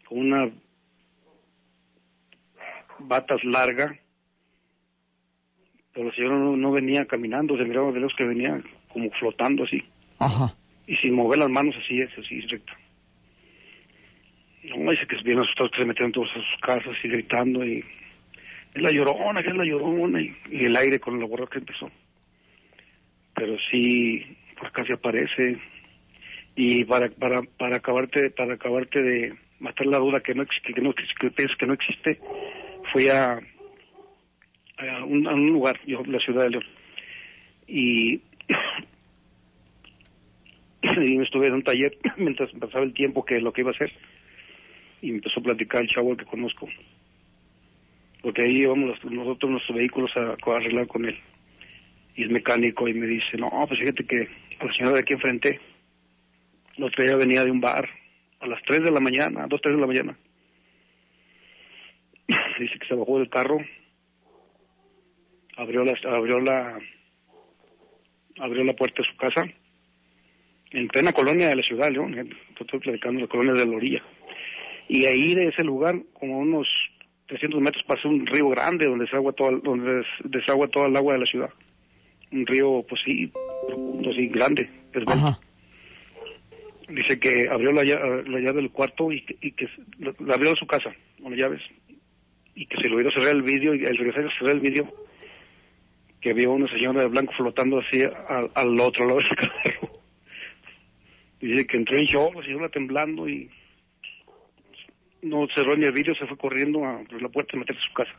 [0.08, 0.50] con una
[3.00, 3.98] batas larga,
[5.92, 9.64] pero la señora no, no venía caminando, se miraba de lejos que venía como flotando
[9.64, 9.82] así,
[10.18, 10.54] Ajá.
[10.86, 12.72] y sin mover las manos así, es así, recta.
[14.76, 17.64] No, dice que es bien asustados que se metieron todos a sus casas y gritando
[17.66, 17.84] y
[18.74, 21.58] es la llorona, que es la llorona y, y el aire con la borra que
[21.58, 21.90] empezó.
[23.34, 24.24] Pero sí,
[24.56, 25.58] por acá se aparece.
[26.54, 30.94] Y para para para acabarte para acabarte de matar la duda que no que no
[30.94, 32.18] que, piensas que no existe,
[32.92, 33.40] fui a
[34.78, 36.64] a un, a un lugar, yo la ciudad de León.
[37.66, 38.16] Y
[40.82, 43.74] y me estuve en un taller mientras pasaba el tiempo que lo que iba a
[43.74, 43.92] hacer.
[45.00, 46.68] Y me empezó a platicar el chavo que conozco
[48.22, 51.18] porque ahí íbamos nosotros nuestros vehículos a, a arreglar con él
[52.14, 54.28] y es mecánico y me dice no pues fíjate que
[54.60, 55.60] la señora de aquí enfrente
[56.76, 57.88] la otra día venía de un bar
[58.40, 60.16] a las 3 de la mañana, 2, 3 de la mañana.
[62.58, 63.58] Dice que se bajó del carro,
[65.56, 66.78] abrió la, abrió la,
[68.38, 69.44] abrió la puerta de su casa,
[70.70, 73.76] en plena colonia de la ciudad de León, eh, estoy platicando la colonia de la
[73.76, 74.02] orilla.
[74.88, 76.68] Y ahí de ese lugar, como a unos
[77.32, 81.14] 300 metros, pasa un río grande donde desagua toda, donde des- desagua toda el agua
[81.14, 81.50] de la ciudad.
[82.30, 83.32] Un río, pues sí,
[83.66, 84.68] profundo, así, grande,
[85.06, 85.38] Ajá.
[86.88, 89.66] dice que abrió la, la llave del cuarto y que, y que
[89.98, 90.92] la, la abrió de su casa
[91.22, 91.62] con las llaves
[92.54, 94.92] y que se le olvidó cerrar el vídeo y al regresar a cerrar el vídeo
[96.20, 99.90] que vio una señora de blanco flotando así al, al otro lado del carro
[101.40, 103.48] dice que entró en shock la señora temblando y
[105.22, 107.94] no cerró ni el vídeo se fue corriendo a la puerta a meterse a su
[107.94, 108.12] casa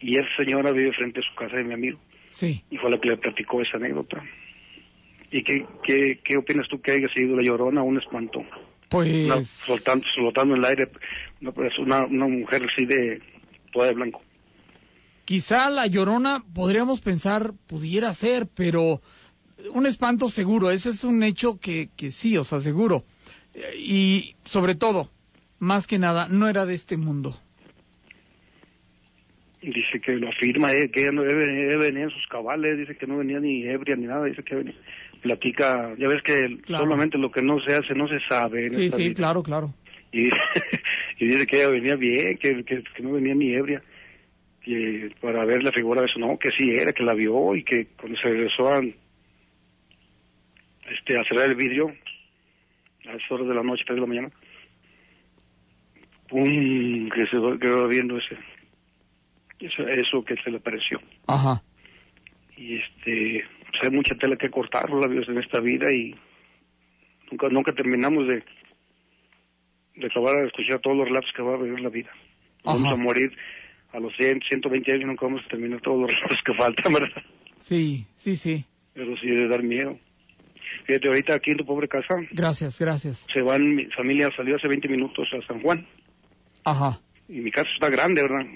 [0.00, 1.98] y esa señora vive frente a su casa de mi amigo
[2.30, 2.62] Sí.
[2.70, 4.20] y fue la que le platicó esa anécdota.
[5.30, 8.40] ¿Y qué, qué, qué opinas tú que haya sido la llorona o un espanto?
[8.40, 8.48] Una,
[8.88, 10.88] Pues flotando, flotando en el aire,
[11.78, 13.20] una, una mujer así de
[13.72, 14.20] toda de blanco.
[15.24, 19.00] quizá la llorona podríamos pensar pudiera ser, pero
[19.72, 23.04] un espanto seguro, ese es un hecho que, que sí, o sea, seguro.
[23.54, 25.10] Eh, Y sobre todo,
[25.58, 27.34] más que nada, no era de este mundo.
[29.62, 33.06] Dice que lo afirma, eh, que ella no debe venir en sus cabales, dice que
[33.06, 34.74] no venía ni ebria ni nada, dice que venía.
[35.22, 36.84] Platica, ya ves que Claro.
[36.84, 38.66] solamente lo que no se hace no se sabe.
[38.66, 39.14] en Sí, esta sí, vida.
[39.14, 39.74] claro, claro.
[40.12, 40.28] Y,
[41.18, 43.82] y dice que ella venía bien, que, que, que no venía ni ebria,
[44.62, 47.64] que para ver la figura de eso, no, que sí era, que la vio y
[47.64, 48.82] que cuando se regresó a,
[50.90, 51.88] este, a cerrar el vidrio,
[53.06, 54.30] a esas horas de la noche, tres de la mañana,
[56.28, 58.36] que se quedó viendo ese,
[59.60, 61.00] eso, eso que se le apareció.
[61.26, 61.62] Ajá.
[62.56, 66.14] Y este, pues hay mucha tela que cortar, la vida en esta vida y
[67.30, 68.44] nunca, nunca terminamos de,
[69.96, 72.10] de acabar de escuchar todos los relatos que va a vivir la vida.
[72.64, 73.30] Vamos a morir
[73.92, 77.22] a los 100, 120 años, nunca vamos a terminar todos los relatos que faltan, ¿verdad?
[77.60, 78.64] Sí, sí, sí.
[78.92, 79.98] Pero sí de dar miedo.
[80.86, 83.24] Fíjate, ahorita aquí en tu pobre casa, Gracias, gracias.
[83.32, 85.86] se van, mi familia salió hace 20 minutos a San Juan.
[86.64, 87.00] Ajá.
[87.28, 88.46] Y mi casa está grande, ¿verdad?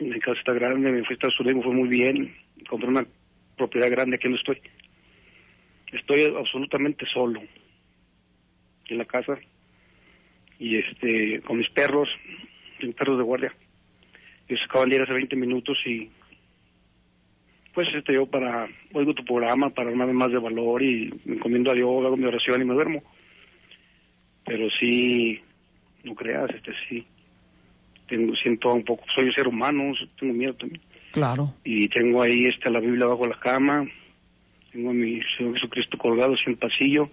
[0.00, 2.36] Mi casa está grande, me fui a Estados Unidos, fue muy bien.
[2.68, 3.06] Compré una
[3.56, 4.60] propiedad grande aquí donde estoy.
[5.92, 7.42] Estoy absolutamente solo
[8.88, 9.38] en la casa.
[10.58, 12.08] Y este, con mis perros,
[12.82, 13.54] mis perros de guardia.
[14.48, 16.10] Ellos acaban de ir hace 20 minutos y
[17.74, 21.70] pues este yo para, oigo tu programa para vez más de valor y me encomiendo
[21.70, 23.02] a Dios, hago mi oración y me duermo.
[24.46, 25.42] Pero sí,
[26.06, 27.04] no creas, este sí,
[28.08, 30.80] tengo, siento un poco, soy un ser humano, tengo miedo también.
[31.12, 31.52] Claro.
[31.64, 33.86] Y tengo ahí este, la Biblia bajo la cama,
[34.72, 37.10] tengo a mi Señor Jesucristo colgado así en el pasillo.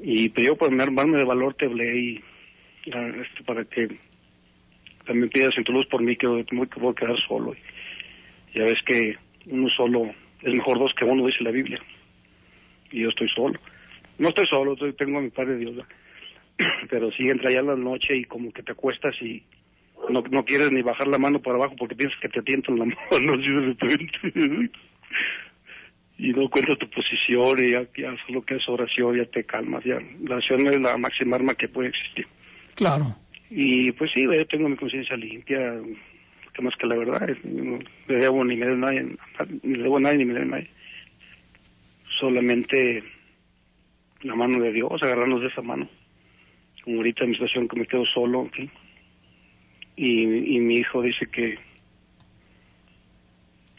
[0.00, 2.24] Y pues yo por armarme de valor te hablé y
[2.84, 3.88] este, para que
[5.06, 7.54] también pidas en tu luz por mí que me voy a quedar solo.
[8.54, 10.10] Ya ves que uno solo
[10.42, 11.80] es mejor dos que uno, dice la Biblia.
[12.90, 13.58] Y yo estoy solo.
[14.18, 15.76] No estoy solo, tengo a mi Padre Dios.
[15.76, 15.88] ¿verdad?
[16.90, 19.42] Pero sí entra ya la noche y como que te acuestas y
[20.10, 22.84] no, no quieres ni bajar la mano para abajo porque piensas que te tientan la
[23.10, 24.70] mano así de repente.
[26.18, 29.82] y no cuentas tu posición y ya, ya solo que es oración, ya te calmas.
[29.84, 32.26] ya La oración es la máxima arma que puede existir.
[32.74, 33.16] Claro.
[33.50, 35.74] Y pues sí, yo tengo mi conciencia limpia,
[36.52, 39.16] que más que la verdad, es- no le debo ni me debo a nadie,
[39.62, 40.70] ni le debo a nadie ni me debo a nadie.
[42.20, 43.02] Solamente
[44.22, 45.88] la mano de Dios, agarrarnos de esa mano.
[46.84, 48.50] Como ahorita en mi situación que me quedo solo,
[49.96, 51.58] y, y mi hijo dice que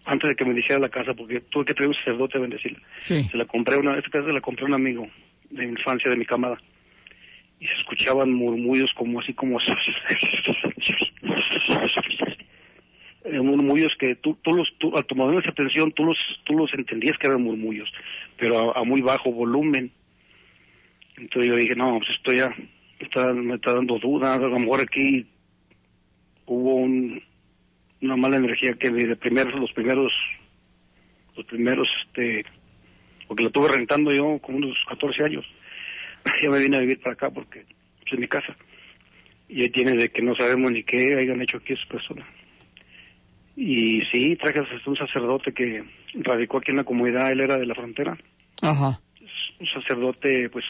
[0.05, 2.79] antes de que me bendiciera la casa, porque tuve que traer un sacerdote a bendecirla.
[3.01, 3.23] Sí.
[3.23, 5.07] Se la compré, una, esta casa se la compré a un amigo
[5.49, 6.57] de mi infancia, de mi camada.
[7.59, 9.59] Y se escuchaban murmullos como así como...
[13.23, 16.71] Eh, murmullos que tú, tú los, tú, al tomar esa atención, tú los, tú los
[16.73, 17.91] entendías que eran murmullos,
[18.37, 19.91] pero a, a muy bajo volumen.
[21.17, 22.53] Entonces yo dije, no, pues esto ya
[22.99, 25.27] está, me está dando duda, a lo mejor aquí
[26.45, 27.21] hubo un,
[28.01, 30.11] una mala energía que de primeros, los primeros,
[31.35, 32.45] los primeros, este,
[33.27, 35.45] porque la tuve rentando yo como unos 14 años.
[36.41, 37.65] ya me vine a vivir para acá porque
[37.99, 38.55] pues, es mi casa.
[39.47, 42.27] Y ahí tiene de que no sabemos ni qué hayan hecho aquí esas personas.
[43.55, 45.83] Y sí, traje a un sacerdote que
[46.15, 48.17] radicó aquí en la comunidad, él era de la frontera.
[48.61, 48.99] Ajá.
[49.59, 50.65] Un sacerdote, pues,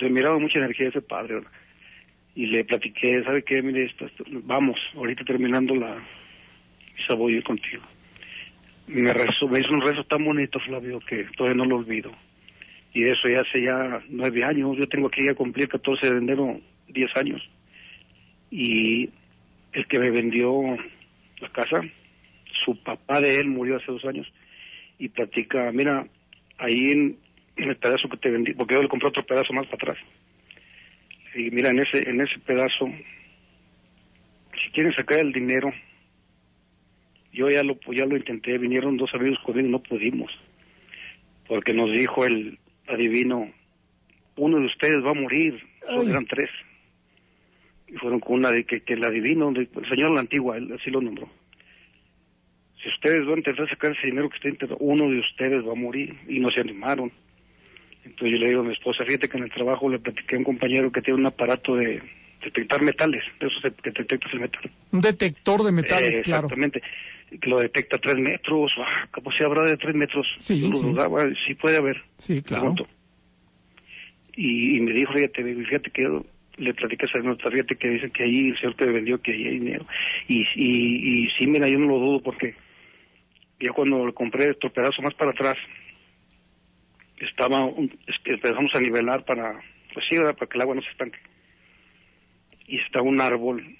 [0.00, 1.34] se miraba mucha energía ese padre.
[1.34, 1.50] ¿verdad?
[2.34, 3.60] Y le platiqué, ¿sabe qué?
[3.62, 6.02] Mire, esto, esto, vamos, ahorita terminando la
[6.96, 7.82] misa voy a ir contigo.
[8.86, 12.12] Me, rezó, me hizo un rezo tan bonito, Flavio, que todavía no lo olvido.
[12.92, 14.76] Y eso ya hace ya nueve años.
[14.76, 17.40] Yo tengo aquí a cumplir 14 de enero, diez años.
[18.50, 19.10] Y
[19.72, 20.76] el que me vendió
[21.40, 21.82] la casa,
[22.64, 24.26] su papá de él murió hace dos años.
[24.98, 26.06] Y platica, mira,
[26.58, 27.18] ahí en,
[27.62, 29.98] en el pedazo que te vendí, porque yo le compré otro pedazo más para atrás.
[31.34, 32.90] Y mira, en ese, en ese pedazo,
[34.62, 35.72] si quieren sacar el dinero,
[37.32, 40.32] yo ya lo, ya lo intenté, vinieron dos amigos conmigo y no pudimos.
[41.46, 43.52] Porque nos dijo el adivino,
[44.36, 46.50] uno de ustedes va a morir, eran tres.
[47.88, 50.90] Y fueron con una de que, que el adivino, el señor la antigua, él así
[50.90, 51.28] lo nombró.
[52.82, 55.72] Si ustedes van a intentar sacar ese dinero que está enterrado, uno de ustedes va
[55.72, 56.16] a morir.
[56.28, 57.12] Y no se animaron.
[58.04, 60.38] Entonces yo le digo a mi esposa, fíjate que en el trabajo le platiqué a
[60.38, 62.00] un compañero que tiene un aparato de
[62.42, 64.70] detectar metales, de esos de- que detectas el metal.
[64.92, 66.46] Un detector de metales, Eh, claro.
[66.46, 66.82] Exactamente.
[67.40, 70.26] Que lo detecta a tres metros, ah, capacidad habrá de tres metros.
[70.40, 70.82] Sí, Yo lo sí.
[70.84, 72.02] dudaba, sí puede haber.
[72.18, 72.74] Sí, claro.
[74.36, 76.24] Y, y me dijo, fíjate, fíjate que yo
[76.56, 79.32] le platiqué a esa nota, fíjate que dice que ahí el señor me vendió que
[79.32, 79.86] ahí hay dinero.
[80.28, 82.54] Y, y, y sí, mira, yo no lo dudo porque
[83.60, 85.56] ya cuando lo compré otro pedazo más para atrás,
[87.26, 89.60] estaba, un- es que empezamos a nivelar para,
[89.94, 91.18] pues sí, para que el agua no se estanque.
[92.66, 93.76] Y estaba un árbol.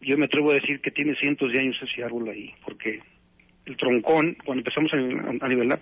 [0.00, 3.00] Yo me atrevo a decir que tiene cientos de años ese árbol ahí, porque
[3.66, 5.80] el troncón, cuando empezamos a, a nivelar,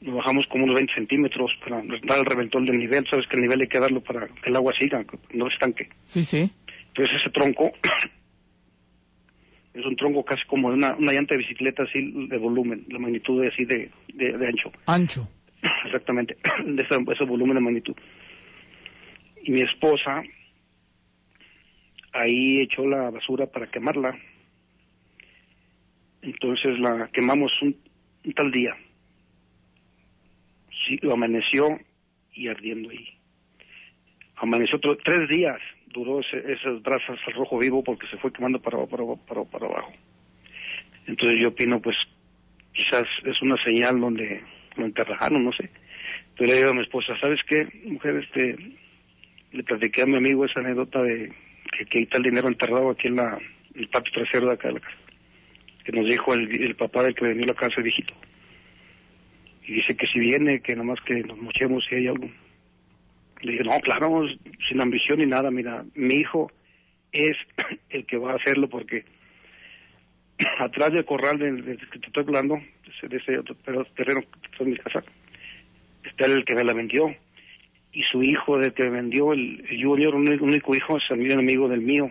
[0.00, 3.04] nos bajamos como unos 20 centímetros para dar el reventón del nivel.
[3.10, 5.88] Sabes que el nivel hay que darlo para que el agua siga, no se estanque.
[6.04, 6.50] Sí, sí.
[6.88, 7.72] Entonces ese tronco
[9.78, 12.98] es un tronco casi como de una, una llanta de bicicleta así de volumen, la
[12.98, 14.72] magnitud de, así de, de, de ancho.
[14.86, 15.28] Ancho.
[15.86, 17.94] Exactamente, de ese, ese volumen de magnitud.
[19.42, 20.22] Y mi esposa
[22.12, 24.18] ahí echó la basura para quemarla.
[26.22, 27.76] Entonces la quemamos un,
[28.24, 28.76] un tal día.
[30.86, 31.78] Sí, lo amaneció
[32.34, 33.08] y ardiendo ahí.
[34.36, 35.60] Amaneció otro, tres días
[35.92, 39.66] duró ese, esas brasas al rojo vivo porque se fue quemando para, para, para, para
[39.66, 39.92] abajo.
[41.06, 41.96] Entonces yo opino, pues,
[42.72, 44.42] quizás es una señal donde
[44.76, 45.70] lo enterraron, no sé.
[46.36, 48.16] Pero le digo a mi esposa, ¿sabes qué, mujer?
[48.16, 48.56] Este,
[49.52, 51.32] le platiqué a mi amigo esa anécdota de
[51.76, 53.38] que, que está el dinero enterrado aquí en, la,
[53.74, 54.96] el patio trasero de acá de la casa.
[55.84, 58.14] Que nos dijo el, el papá del que vendió la casa, viejito.
[59.66, 62.28] Y dice que si viene, que nomás que nos mochemos si hay algo.
[63.40, 64.26] Le dije, no, claro,
[64.68, 66.50] sin ambición ni nada, mira, mi hijo
[67.12, 67.36] es
[67.90, 69.04] el que va a hacerlo porque
[70.58, 72.60] atrás del corral del, que te estoy hablando,
[73.02, 73.54] de ese, otro
[73.96, 75.02] terreno que está en mi casa,
[76.04, 77.14] está el que me la vendió.
[77.90, 81.38] Y su hijo del que me vendió, el, el Junior, un único, hijo, es también
[81.38, 82.10] amigo del mío,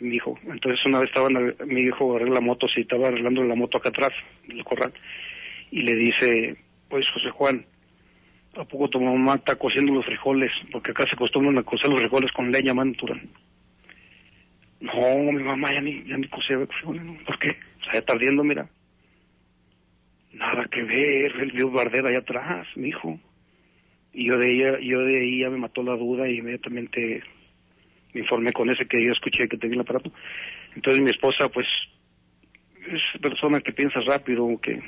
[0.00, 0.38] mi hijo.
[0.44, 3.90] Entonces una vez estaba mi hijo arregla la moto, sí, estaba arreglando la moto acá
[3.90, 4.10] atrás
[4.48, 4.92] del corral,
[5.70, 6.56] y le dice,
[6.88, 7.64] pues José Juan,
[8.56, 10.52] ¿a poco tu mamá está cociendo los frijoles?
[10.70, 13.20] Porque acá se acostumbran a cocer los frijoles con leña más natural.
[14.80, 17.16] No, mi mamá ya ni, ya ni cocía frijoles, ¿no?
[17.24, 17.50] ¿por qué?
[17.80, 18.68] O sea, ya está ardiendo, mira.
[20.32, 23.18] Nada que ver, él vio bardera allá atrás, mi hijo.
[24.12, 27.22] Y yo de ahí, yo de ahí ya me mató la duda y inmediatamente
[28.12, 30.12] me informé con ese que yo escuché que tenía el aparato.
[30.74, 31.66] Entonces mi esposa, pues,
[32.88, 34.82] es persona que piensa rápido, que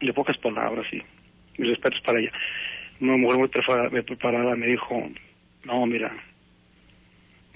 [0.00, 1.02] de pocas palabras, y
[1.58, 2.32] mis respetos para ella.
[3.00, 3.48] Una mujer muy
[4.02, 5.10] preparada, me dijo,
[5.64, 6.12] no, mira,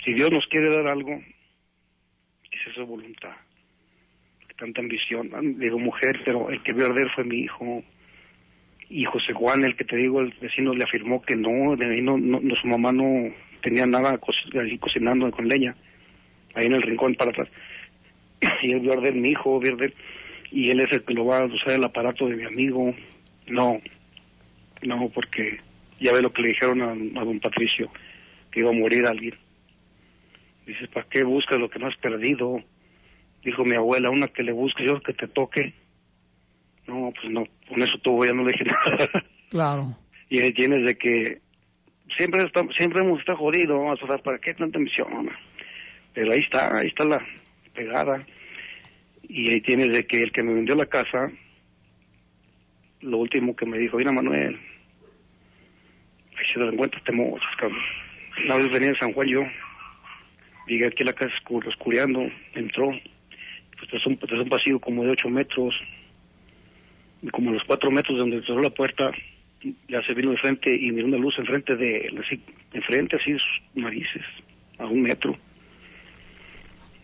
[0.05, 1.21] si Dios nos quiere dar algo,
[2.51, 3.33] es esa voluntad,
[4.57, 5.31] tanta ambición.
[5.59, 7.83] Digo, mujer, pero el que vio arder fue mi hijo.
[8.89, 12.03] Y José Juan, el que te digo, el vecino le afirmó que no, de ahí
[12.03, 13.33] no, no, su mamá no
[13.63, 14.33] tenía nada co
[14.81, 15.75] cocinando con leña.
[16.55, 17.49] ahí en el rincón para atrás.
[18.63, 19.93] Y él vio arder mi hijo, vio arder,
[20.53, 22.95] y él es el que lo va a usar el aparato de mi amigo.
[23.47, 23.81] No,
[24.83, 25.61] no, porque
[26.01, 27.91] ya ve lo que le dijeron a, a don Patricio,
[28.51, 29.35] que iba a morir alguien.
[30.67, 32.63] Dices, ¿para qué buscas lo que no has perdido?
[33.45, 35.75] Dijo mi abuela, una que le busque, yo que te toque.
[36.87, 39.09] No, pues no, con eso tuvo, ya no le dije nada.
[39.51, 39.97] Claro.
[40.29, 41.41] y ahí tienes de que
[42.17, 45.31] siempre está, siempre hemos estado jodidos, vamos a ¿para qué tanta misión?
[46.15, 47.25] Pero ahí está, ahí está la
[47.75, 48.25] pegada.
[49.29, 51.31] Y ahí tienes de que el que me vendió la casa,
[53.07, 54.59] lo último que me dijo, mira Manuel,
[56.37, 57.81] ahí se lo encuentras temosas, cabrón.
[58.45, 59.43] Una vez venía de San Juan yo,
[60.67, 65.05] llegué aquí a la casa oscur- oscureando, entró, pues es un, es un pasillo como
[65.05, 65.75] de ocho metros,
[67.23, 69.13] y como a los cuatro metros donde cerró la puerta,
[69.89, 72.41] ya se vino de frente y miró una luz enfrente de él, así,
[72.73, 74.23] enfrente así sus narices,
[74.79, 75.37] a un metro.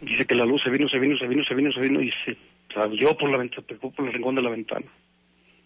[0.00, 2.12] Dice que la luz se vino, se vino, se vino, se vino, se vino y
[2.24, 2.36] se
[2.74, 4.86] salió por la ventana, pegó por el rincón de la ventana.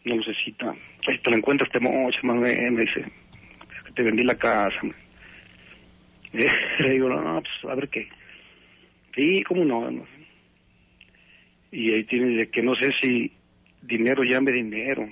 [0.07, 0.73] Una lucecita.
[1.09, 4.77] Ahí te la encuentras, te mocha, Manuel, me dice, "Es que te vendí la casa.
[4.83, 4.95] man".
[6.33, 8.09] Le digo, no, pues a ver qué.
[9.17, 9.91] Sí, cómo no.
[9.91, 10.07] no.
[11.73, 13.33] Y ahí tiene de que no sé si
[13.83, 15.09] dinero llame dinero.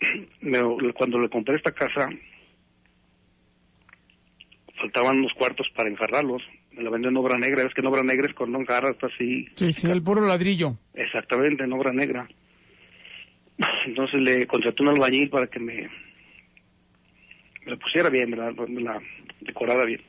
[0.40, 2.08] Me- cuando le compré esta casa,
[4.80, 6.42] faltaban unos cuartos para enjarrarlos.
[6.72, 7.64] Me la vendió en obra negra.
[7.66, 9.46] Es que en obra negra es cuando enjarra está así.
[9.56, 10.78] Sí, sí, el puro ladrillo.
[10.94, 12.28] Exactamente, en obra negra.
[13.86, 15.88] Entonces le contraté un albañil para que me,
[17.66, 19.00] la pusiera bien, me la, me la
[19.40, 20.02] decorara bien.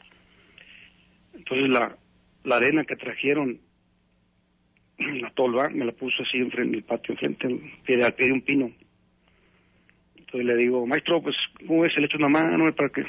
[1.33, 1.97] Entonces la,
[2.51, 3.59] arena que trajeron,
[4.97, 7.47] la tolva, me la puso así en, frente, en el patio enfrente,
[8.03, 8.71] al pie, de- un pino.
[10.15, 11.35] Entonces le digo, maestro, pues,
[11.67, 11.95] ¿cómo ves?
[11.97, 13.03] Le echo una mano para que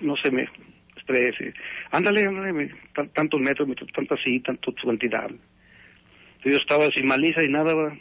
[0.00, 0.48] no se me
[0.96, 1.52] estrese.
[1.90, 2.74] Ándale, ándale,
[3.14, 5.28] tantos metros, tanto así, tanto cantidad.
[5.28, 7.98] Entonces yo estaba sin maliza y nada, ¿verdad?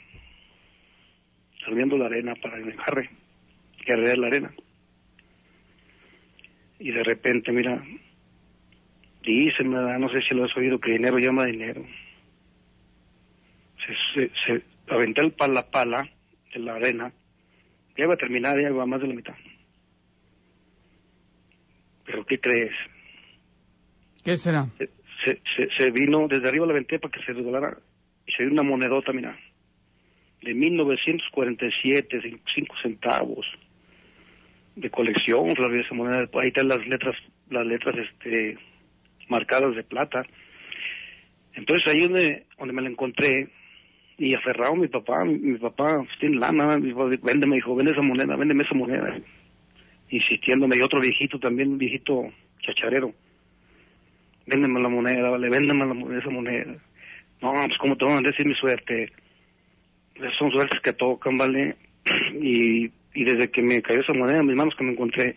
[1.68, 3.10] Saliendo la arena para el enjarre,
[3.88, 4.54] arrear la arena.
[6.80, 7.84] Y de repente, mira,
[9.24, 10.00] dicen, ¿verdad?
[10.00, 11.84] no sé si lo has oído, que dinero llama dinero.
[13.86, 16.10] Se, se, se aventé el pala, la pala
[16.54, 17.12] de la arena,
[17.98, 19.36] ya iba a terminar, ya iba más de la mitad.
[22.06, 22.72] Pero ¿qué crees?
[24.24, 24.68] ¿Qué será?
[25.26, 27.78] se, se, se- vino, desde arriba la aventé para que se resbalara
[28.26, 29.38] y se dio una monedota, mira,
[30.42, 33.46] de 1947, cin- cinco centavos
[34.76, 37.16] de colección, Flavio, moneda, ahí están las letras,
[37.50, 38.58] las letras este
[39.28, 40.24] marcadas de plata.
[41.54, 43.50] Entonces ahí donde, donde me la encontré,
[44.20, 48.02] y aferrado mi papá, mi, papá pues, tiene lana, mi papá, véndeme, dijo, vende esa
[48.02, 49.20] moneda, véndeme esa moneda,
[50.10, 52.24] insistiéndome, y otro viejito también, un viejito
[52.62, 53.14] chacharero,
[54.48, 56.76] véndeme la moneda, vale, véndeme la esa moneda.
[57.42, 59.12] No, pues cómo te van a decir mi suerte.
[60.38, 61.76] Son suertes que tocan, vale.
[62.42, 65.36] Y, y desde que me cayó esa moneda mis manos que me encontré,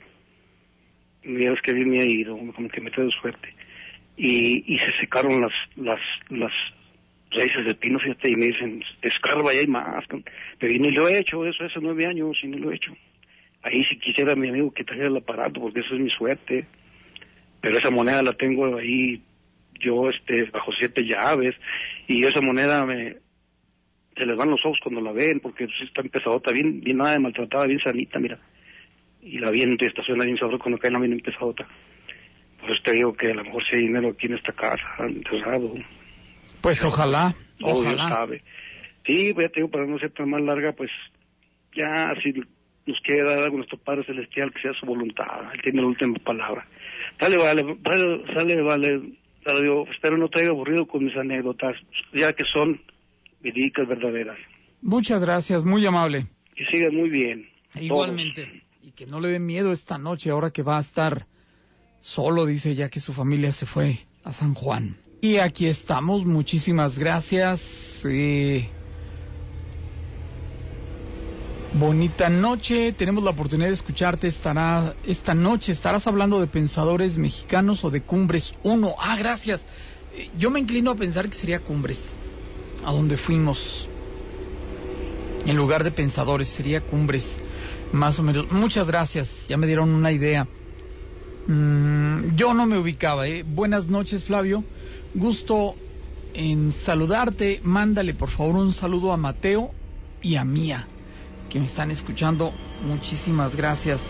[1.24, 3.54] mira es que bien me ha ido, como que me trae suerte.
[4.16, 6.52] Y, y se secaron las, las, las
[7.30, 10.04] raíces del pino, fíjate, y me dicen, escarba y hay más.
[10.58, 12.94] Pero y ni lo he hecho, eso hace nueve años, y no lo he hecho.
[13.62, 16.66] Ahí si quisiera mi amigo que trajera el aparato, porque eso es mi suerte
[17.60, 19.22] pero esa moneda la tengo ahí
[19.78, 21.54] yo este bajo siete llaves
[22.06, 23.16] y esa moneda me
[24.16, 27.18] se les van los ojos cuando la ven porque está pesadota bien bien nada de
[27.20, 28.38] maltratada bien sanita mira
[29.22, 31.66] y la viento y estaciona bien sabrosa cuando cae la bien pesadota
[32.60, 34.84] por eso te digo que a lo mejor si hay dinero aquí en esta casa
[35.00, 35.74] enterrado
[36.60, 38.08] Pues ojalá, Dios ojalá.
[38.08, 38.42] sabe
[39.06, 40.90] sí pues ya te digo para no ser tan más larga pues
[41.74, 42.32] ya si
[42.86, 46.18] nos quiere dar algo nuestro Padre Celestial que sea su voluntad él tiene la última
[46.18, 46.66] palabra
[47.18, 49.00] Dale, vale, dale, sale, vale,
[49.44, 51.76] dale, digo, espero no te haya aburrido con mis anécdotas,
[52.14, 52.80] ya que son
[53.42, 54.38] verídicas verdaderas.
[54.82, 56.26] Muchas gracias, muy amable.
[56.54, 57.48] Que sigan muy bien.
[57.80, 58.62] Igualmente.
[58.82, 61.26] Y que no le dé miedo esta noche, ahora que va a estar
[62.00, 64.96] solo, dice, ya que su familia se fue a San Juan.
[65.20, 68.02] Y aquí estamos, muchísimas gracias.
[68.04, 68.68] eh,
[71.72, 75.70] Bonita noche, tenemos la oportunidad de escucharte estará, esta noche.
[75.70, 78.94] ¿Estarás hablando de pensadores mexicanos o de Cumbres 1?
[78.98, 79.64] Ah, gracias.
[80.14, 82.18] Eh, Yo me inclino a pensar que sería Cumbres,
[82.84, 83.88] a donde fuimos.
[85.46, 87.40] En lugar de pensadores, sería Cumbres,
[87.92, 88.50] más o menos.
[88.50, 90.46] Muchas gracias, ya me dieron una idea.
[91.46, 93.42] Mm, yo no me ubicaba, ¿eh?
[93.42, 94.64] Buenas noches, Flavio.
[95.14, 95.74] Gusto
[96.34, 97.60] en saludarte.
[97.62, 99.72] Mándale, por favor, un saludo a Mateo
[100.22, 100.86] y a Mía,
[101.48, 102.52] que me están escuchando.
[102.82, 104.00] Muchísimas gracias.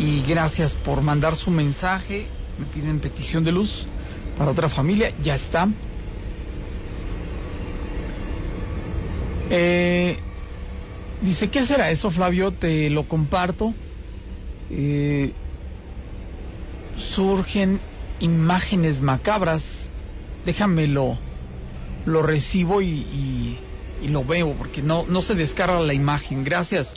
[0.00, 2.26] y gracias por mandar su mensaje.
[2.58, 3.86] Me piden petición de luz
[4.36, 5.12] para otra familia.
[5.22, 5.68] Ya está.
[9.50, 10.16] Eh,
[11.22, 12.52] dice, ¿qué será eso, Flavio?
[12.52, 13.74] Te lo comparto.
[14.70, 15.32] Eh,
[16.96, 17.80] surgen
[18.20, 19.62] imágenes macabras.
[20.44, 21.18] Déjamelo,
[22.06, 23.58] lo recibo y, y,
[24.02, 26.44] y, lo veo, porque no, no se descarga la imagen.
[26.44, 26.88] Gracias.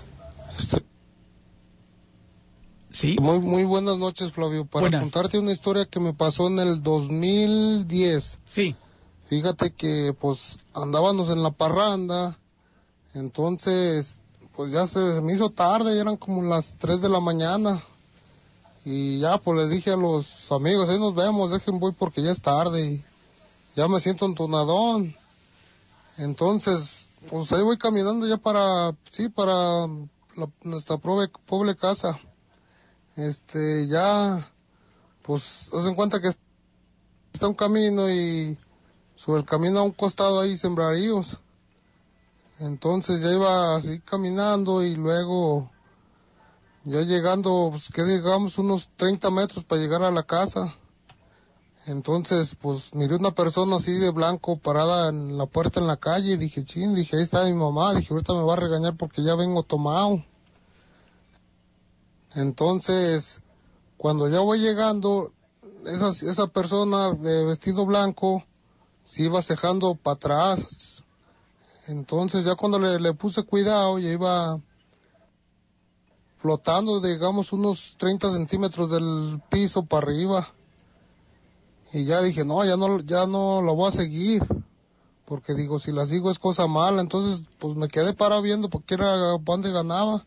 [2.93, 3.15] Sí.
[3.19, 4.65] Muy, muy buenas noches, Flavio.
[4.65, 8.39] Para contarte una historia que me pasó en el 2010.
[8.45, 8.75] Sí.
[9.27, 12.37] Fíjate que, pues, andábamos en la parranda.
[13.15, 14.19] Entonces,
[14.55, 17.83] pues ya se me hizo tarde, ya eran como las 3 de la mañana.
[18.85, 22.31] Y ya, pues les dije a los amigos, ahí nos vemos, dejen voy porque ya
[22.31, 22.91] es tarde.
[22.91, 23.03] Y
[23.75, 25.15] ya me siento entonadón.
[26.17, 29.87] Entonces, pues ahí voy caminando ya para, sí, para
[30.61, 32.19] nuestra pobre, pobre casa
[33.15, 34.49] este, ya,
[35.21, 36.29] pues, hacen cuenta que
[37.33, 38.57] está un camino y
[39.15, 41.39] sobre el camino a un costado hay sembraríos.
[42.59, 45.69] Entonces ya iba así caminando y luego
[46.85, 50.75] ya llegando, pues que digamos unos 30 metros para llegar a la casa.
[51.85, 56.33] Entonces, pues miré una persona así de blanco parada en la puerta en la calle
[56.33, 59.21] y dije, ching, dije, ahí está mi mamá, dije, ahorita me va a regañar porque
[59.21, 60.23] ya vengo tomado.
[62.35, 63.41] Entonces,
[63.97, 65.31] cuando ya voy llegando,
[65.85, 68.43] esa, esa persona de vestido blanco
[69.03, 71.03] se iba cejando para atrás.
[71.87, 74.59] Entonces ya cuando le, le puse cuidado, ya iba
[76.39, 80.47] flotando, digamos, unos 30 centímetros del piso para arriba.
[81.93, 84.43] Y ya dije, no, ya no, ya no lo voy a seguir.
[85.25, 87.01] Porque digo, si la sigo es cosa mala.
[87.01, 90.25] Entonces, pues me quedé parado viendo porque era donde ganaba.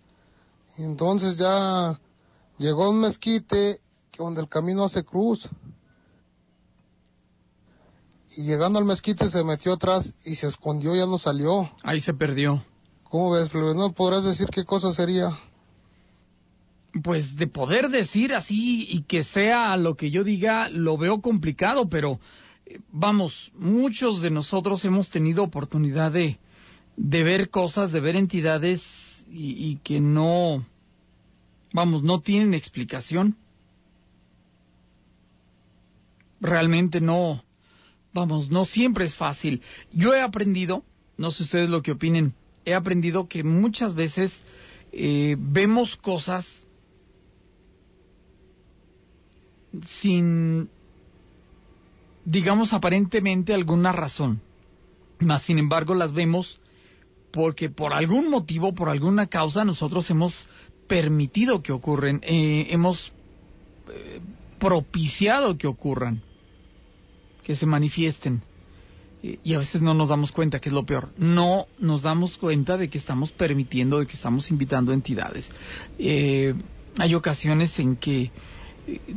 [0.78, 1.98] Entonces ya
[2.58, 3.80] llegó un mezquite
[4.18, 5.48] donde el camino hace cruz.
[8.36, 11.70] Y llegando al mezquite se metió atrás y se escondió, ya no salió.
[11.82, 12.62] Ahí se perdió.
[13.04, 15.30] ¿Cómo ves, ¿No podrás decir qué cosa sería?
[17.02, 21.88] Pues de poder decir así y que sea lo que yo diga, lo veo complicado,
[21.88, 22.18] pero
[22.66, 26.38] eh, vamos, muchos de nosotros hemos tenido oportunidad de,
[26.96, 28.82] de ver cosas, de ver entidades
[29.28, 30.64] y que no,
[31.72, 33.36] vamos, no tienen explicación.
[36.40, 37.42] Realmente no,
[38.12, 39.62] vamos, no siempre es fácil.
[39.92, 40.84] Yo he aprendido,
[41.16, 44.42] no sé ustedes lo que opinen, he aprendido que muchas veces
[44.92, 46.66] eh, vemos cosas
[49.84, 50.70] sin,
[52.24, 54.40] digamos, aparentemente alguna razón.
[55.18, 56.60] Mas, sin embargo, las vemos
[57.36, 60.46] porque por algún motivo, por alguna causa, nosotros hemos
[60.88, 63.12] permitido que ocurren, eh, hemos
[63.92, 64.20] eh,
[64.58, 66.22] propiciado que ocurran,
[67.44, 68.40] que se manifiesten.
[69.22, 71.12] y a veces no nos damos cuenta, que es lo peor.
[71.18, 75.46] No nos damos cuenta de que estamos permitiendo, de que estamos invitando entidades.
[75.98, 76.54] Eh,
[76.96, 78.30] hay ocasiones en que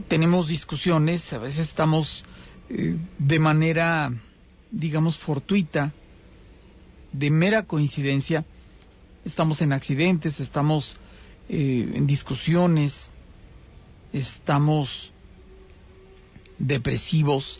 [0.10, 2.26] tenemos discusiones, a veces estamos
[2.68, 4.12] de manera,
[4.72, 5.94] digamos, fortuita,
[7.12, 8.46] de mera coincidencia,
[9.26, 10.96] estamos en accidentes, estamos
[11.50, 13.12] eh, en discusiones,
[14.14, 15.12] estamos
[16.58, 17.60] depresivos,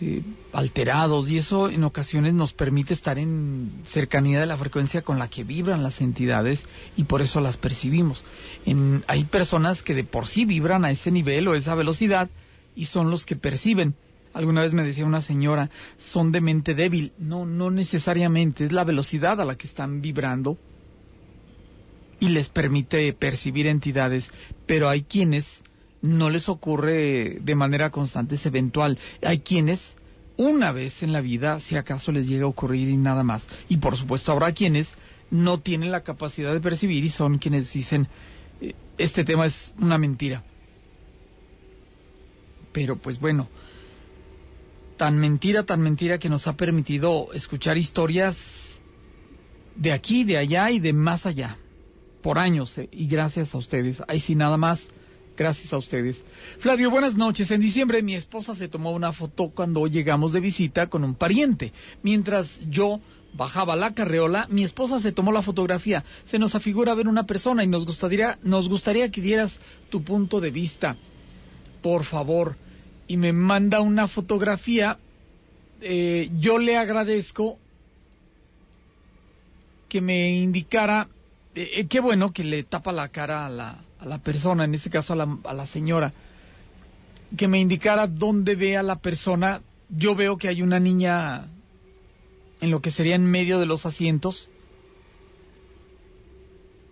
[0.00, 0.22] eh,
[0.52, 5.28] alterados, y eso en ocasiones nos permite estar en cercanía de la frecuencia con la
[5.28, 6.62] que vibran las entidades
[6.96, 8.24] y por eso las percibimos.
[8.64, 12.30] En, hay personas que de por sí vibran a ese nivel o esa velocidad
[12.76, 13.96] y son los que perciben.
[14.32, 17.12] Alguna vez me decía una señora, son de mente débil.
[17.18, 20.58] No, no necesariamente, es la velocidad a la que están vibrando
[22.20, 24.30] y les permite percibir entidades,
[24.66, 25.46] pero hay quienes
[26.02, 28.98] no les ocurre de manera constante, es eventual.
[29.22, 29.96] Hay quienes
[30.36, 33.46] una vez en la vida, si acaso les llega a ocurrir y nada más.
[33.68, 34.88] Y por supuesto habrá quienes
[35.30, 38.06] no tienen la capacidad de percibir y son quienes dicen,
[38.60, 40.42] eh, este tema es una mentira.
[42.72, 43.48] Pero pues bueno,
[44.98, 48.36] tan mentira, tan mentira que nos ha permitido escuchar historias
[49.76, 51.56] de aquí, de allá y de más allá
[52.20, 54.02] por años eh, y gracias a ustedes.
[54.06, 54.80] Ahí sí, nada más.
[55.36, 56.20] Gracias a ustedes.
[56.58, 57.48] Flavio, buenas noches.
[57.52, 61.72] En diciembre mi esposa se tomó una foto cuando llegamos de visita con un pariente.
[62.02, 63.00] Mientras yo
[63.34, 66.04] bajaba la carreola, mi esposa se tomó la fotografía.
[66.26, 69.56] Se nos afigura ver una persona y nos gustaría, nos gustaría que dieras
[69.90, 70.96] tu punto de vista.
[71.82, 72.56] Por favor.
[73.08, 74.98] Y me manda una fotografía.
[75.80, 77.58] Eh, yo le agradezco
[79.88, 81.08] que me indicara
[81.58, 84.74] eh, eh, qué bueno que le tapa la cara a la, a la persona, en
[84.76, 86.12] este caso a la, a la señora,
[87.36, 89.60] que me indicara dónde ve a la persona.
[89.88, 91.48] Yo veo que hay una niña
[92.60, 94.50] en lo que sería en medio de los asientos.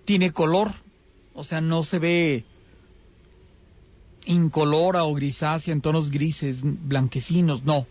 [0.05, 0.73] Tiene color,
[1.33, 2.45] o sea, no se ve
[4.27, 7.87] incolora o grisácea en tonos grises, blanquecinos, no.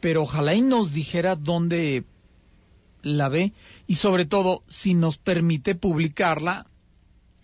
[0.00, 2.04] Pero ojalá y nos dijera dónde
[3.02, 3.52] la ve
[3.86, 6.66] y sobre todo si nos permite publicarla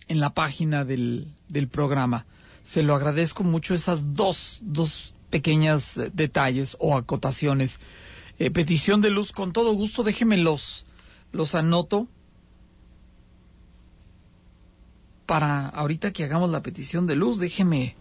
[0.07, 2.25] en la página del, del programa.
[2.63, 7.79] Se lo agradezco mucho esas dos, dos pequeñas eh, detalles o acotaciones.
[8.37, 10.85] Eh, petición de luz, con todo gusto, déjeme los,
[11.31, 12.07] los anoto
[15.31, 17.95] para ahorita que hagamos la petición de luz, déjeme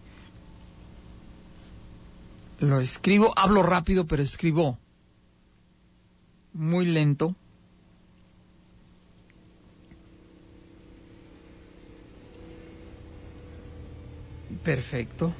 [2.59, 4.81] lo escribo, hablo rápido, pero escribo
[6.53, 7.37] muy lento.
[14.65, 15.33] Perfecto.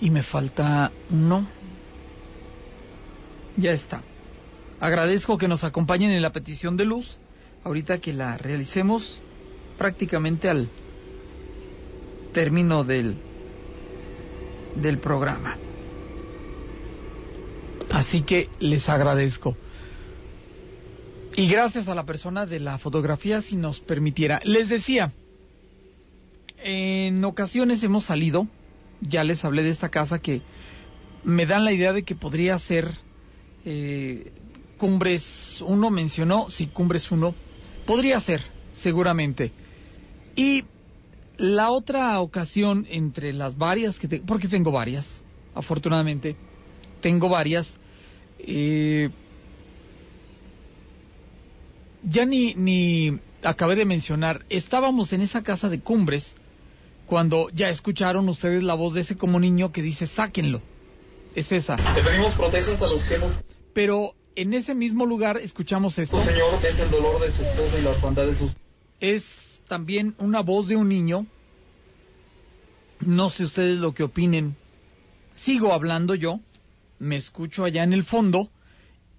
[0.00, 1.46] Y me falta uno.
[3.56, 4.02] Ya está.
[4.80, 7.16] Agradezco que nos acompañen en la petición de luz.
[7.62, 9.22] Ahorita que la realicemos
[9.78, 10.68] prácticamente al
[12.34, 13.16] término del,
[14.76, 15.56] del programa.
[17.90, 19.56] Así que les agradezco.
[21.36, 24.40] Y gracias a la persona de la fotografía, si nos permitiera.
[24.44, 25.12] Les decía,
[26.62, 28.48] en ocasiones hemos salido,
[29.00, 30.42] ya les hablé de esta casa que
[31.24, 32.90] me dan la idea de que podría ser
[33.64, 34.32] eh,
[34.76, 37.34] Cumbres 1, mencionó, sí, Cumbres 1,
[37.86, 39.52] podría ser, seguramente.
[40.36, 40.64] Y
[41.36, 45.06] la otra ocasión entre las varias que tengo, porque tengo varias,
[45.54, 46.36] afortunadamente,
[47.00, 47.68] tengo varias,
[48.40, 49.08] eh,
[52.02, 56.34] ya ni, ni acabé de mencionar, estábamos en esa casa de Cumbres
[57.06, 60.60] cuando ya escucharon ustedes la voz de ese como niño que dice, sáquenlo.
[61.34, 61.76] Es esa.
[61.76, 63.32] Te pedimos protejas a los que hemos...
[63.72, 66.22] Pero en ese mismo lugar escuchamos esto.
[66.24, 68.50] Señor, es el dolor de su esposa y la orfandad de sus...
[69.00, 69.24] Es
[69.68, 71.26] también una voz de un niño.
[73.00, 74.56] No sé ustedes lo que opinen.
[75.34, 76.40] Sigo hablando yo.
[76.98, 78.50] Me escucho allá en el fondo.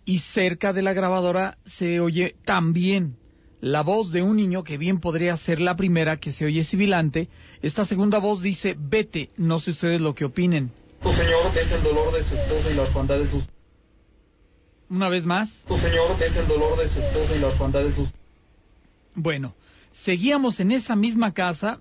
[0.05, 3.15] Y cerca de la grabadora se oye también
[3.61, 7.27] la voz de un niño que bien podría ser la primera que se oye sibilante.
[7.61, 10.71] Esta segunda voz dice, vete, no sé ustedes lo que opinen.
[11.01, 13.43] Tu Señor es el dolor de su esposa y la orfandad de sus...
[14.89, 15.49] Una vez más.
[15.67, 18.09] Tu Señor es el dolor de su esposa y la orfandad de sus...
[19.15, 19.53] Bueno,
[19.91, 21.79] seguíamos en esa misma casa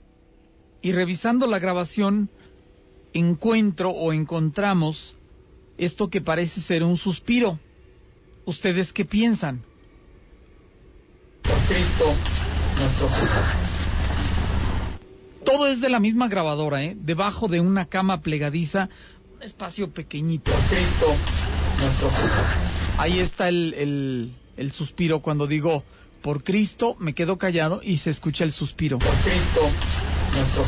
[0.83, 2.31] y revisando la grabación
[3.13, 5.17] encuentro o encontramos
[5.77, 7.59] esto que parece ser un suspiro.
[8.45, 9.63] ¿Ustedes qué piensan?
[11.43, 12.15] Por Cristo,
[12.79, 13.09] nuestro
[15.45, 16.97] Todo es de la misma grabadora, ¿eh?
[16.99, 18.89] Debajo de una cama plegadiza,
[19.35, 20.51] un espacio pequeñito.
[20.51, 21.07] Por Cristo,
[21.81, 22.09] nuestro
[22.99, 25.85] Ahí está el, el, el suspiro cuando digo,
[26.23, 28.99] por Cristo, me quedo callado y se escucha el suspiro.
[28.99, 29.61] Por Cristo,
[30.33, 30.63] nuestro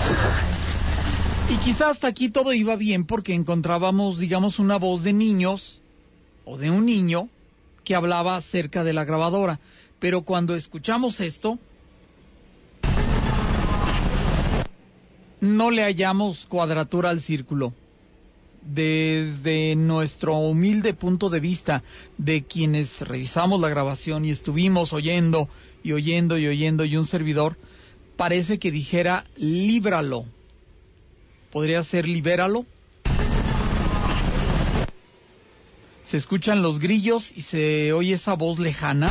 [1.51, 5.81] Y quizá hasta aquí todo iba bien porque encontrábamos, digamos, una voz de niños
[6.45, 7.29] o de un niño
[7.85, 9.61] que hablaba cerca de la grabadora.
[9.99, 11.59] Pero cuando escuchamos esto,
[15.41, 17.75] no le hallamos cuadratura al círculo.
[18.63, 21.83] Desde nuestro humilde punto de vista
[22.19, 25.49] de quienes revisamos la grabación y estuvimos oyendo
[25.83, 27.57] y oyendo y oyendo y un servidor,
[28.17, 30.27] parece que dijera líbralo.
[31.51, 32.67] ¿Podría ser libéralo?
[36.05, 39.11] Se escuchan los grillos y se oye esa voz lejana.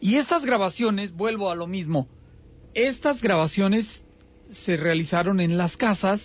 [0.00, 2.08] Y estas grabaciones, vuelvo a lo mismo,
[2.74, 4.02] estas grabaciones
[4.50, 6.20] se realizaron en las casas,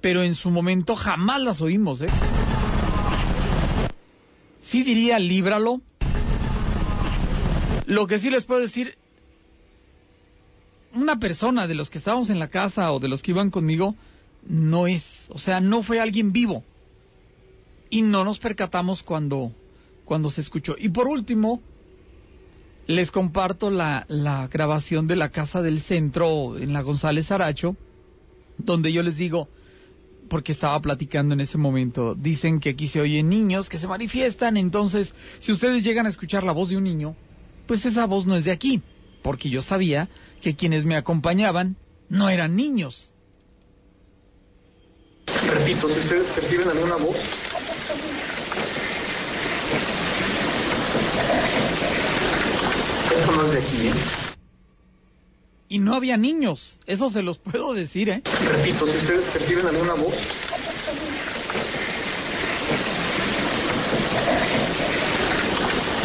[0.00, 2.08] pero en su momento jamás las oímos, ¿eh?
[4.60, 5.80] Sí diría líbralo.
[7.86, 8.96] Lo que sí les puedo decir,
[10.92, 13.94] una persona de los que estábamos en la casa o de los que iban conmigo,
[14.48, 16.64] no es, o sea, no fue alguien vivo.
[17.90, 19.52] Y no nos percatamos cuando,
[20.04, 20.74] cuando se escuchó.
[20.78, 21.62] Y por último,
[22.86, 27.76] les comparto la, la grabación de la casa del centro en la González Aracho,
[28.58, 29.48] donde yo les digo,
[30.28, 34.56] porque estaba platicando en ese momento, dicen que aquí se oyen niños que se manifiestan,
[34.56, 37.16] entonces si ustedes llegan a escuchar la voz de un niño,
[37.66, 38.82] pues esa voz no es de aquí,
[39.22, 40.08] porque yo sabía
[40.40, 41.76] que quienes me acompañaban
[42.08, 43.12] no eran niños.
[45.26, 47.16] Repito, si ustedes perciben alguna voz,
[53.16, 54.25] eso no es de aquí, ¿eh?
[55.68, 56.80] Y no había niños.
[56.86, 58.22] Eso se los puedo decir, ¿eh?
[58.24, 60.14] Repito, si ustedes perciben alguna voz,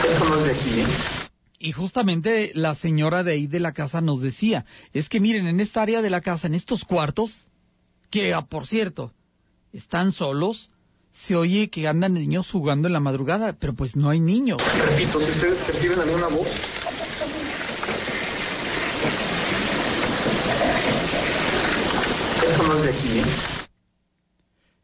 [0.08, 0.88] eso no es de aquí, ¿eh?
[1.60, 5.60] Y justamente la señora de ahí de la casa nos decía, es que miren, en
[5.60, 7.48] esta área de la casa, en estos cuartos,
[8.10, 9.14] que ah, por cierto,
[9.72, 10.72] están solos,
[11.12, 14.60] se oye que andan niños jugando en la madrugada, pero pues no hay niños.
[14.76, 16.48] Repito, si ustedes perciben alguna voz,
[22.62, 23.26] eso no es de aquí, ¿eh?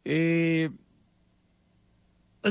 [0.06, 0.70] Eh,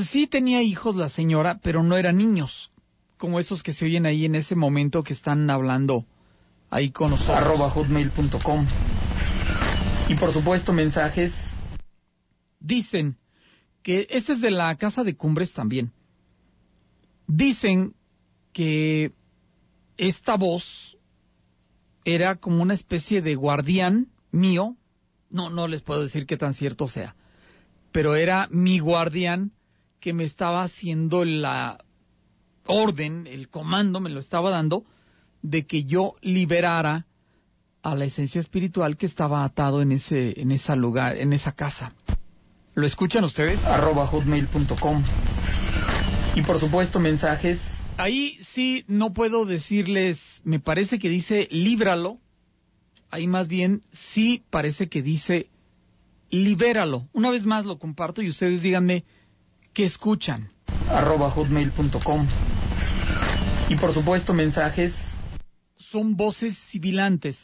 [0.09, 2.71] sí tenía hijos la señora, pero no eran niños,
[3.17, 6.05] como esos que se oyen ahí en ese momento que están hablando
[6.69, 7.37] ahí con nosotros.
[7.37, 8.67] Arroba hotmail.com.
[10.09, 11.33] Y por supuesto mensajes.
[12.59, 13.17] Dicen
[13.81, 15.91] que este es de la casa de Cumbres también.
[17.27, 17.93] Dicen
[18.53, 19.11] que
[19.97, 20.97] esta voz
[22.05, 24.77] era como una especie de guardián mío.
[25.29, 27.15] No, no les puedo decir qué tan cierto sea.
[27.91, 29.51] Pero era mi guardián
[29.99, 31.83] que me estaba haciendo la
[32.65, 34.85] orden, el comando, me lo estaba dando,
[35.41, 37.05] de que yo liberara
[37.81, 41.93] a la esencia espiritual que estaba atado en ese, en esa lugar, en esa casa.
[42.75, 43.63] ¿Lo escuchan ustedes?
[43.65, 45.03] Arroba hotmail.com.
[46.35, 47.59] Y por supuesto mensajes.
[47.97, 52.19] Ahí sí no puedo decirles, me parece que dice líbralo.
[53.09, 55.49] Ahí más bien sí parece que dice
[56.29, 57.07] libéralo.
[57.13, 59.05] Una vez más lo comparto y ustedes díganme
[59.73, 60.51] qué escuchan.
[60.89, 62.27] Arroba hotmail.com.
[63.69, 64.93] Y por supuesto mensajes.
[65.75, 67.39] Son voces sibilantes.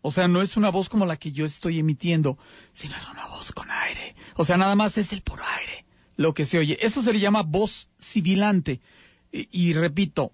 [0.00, 2.38] O sea, no es una voz como la que yo estoy emitiendo,
[2.72, 4.14] sino es una voz con aire.
[4.36, 5.86] O sea, nada más es el puro aire
[6.18, 6.76] lo que se oye.
[6.82, 8.80] Eso se le llama voz sibilante.
[9.32, 10.32] Y, y repito,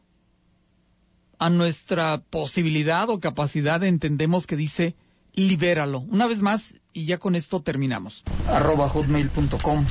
[1.39, 4.97] a nuestra posibilidad o capacidad entendemos que dice
[5.35, 6.01] libéralo.
[6.01, 8.23] Una vez más, y ya con esto terminamos.
[8.49, 9.85] Arroba hotmail.com.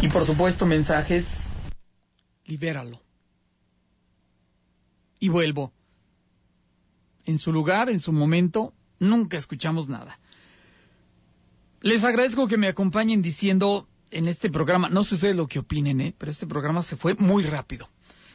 [0.00, 1.26] Y por supuesto mensajes,
[2.44, 3.00] libéralo.
[5.20, 5.72] Y vuelvo.
[7.24, 10.18] En su lugar, en su momento, nunca escuchamos nada.
[11.80, 16.00] Les agradezco que me acompañen diciendo en este programa, no sé ustedes lo que opinen,
[16.00, 16.14] ¿eh?
[16.16, 17.88] pero este programa se fue muy rápido.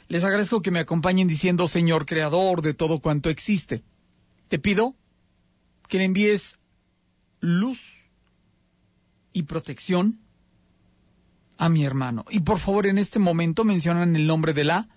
[0.08, 3.84] Les agradezco que me acompañen diciendo, Señor Creador de todo cuanto existe.
[4.48, 4.96] Te pido
[5.88, 6.60] que le envíes
[7.40, 7.80] luz
[9.32, 10.20] y protección
[11.58, 12.26] a mi hermano.
[12.30, 14.88] Y por favor, en este momento mencionan el nombre de la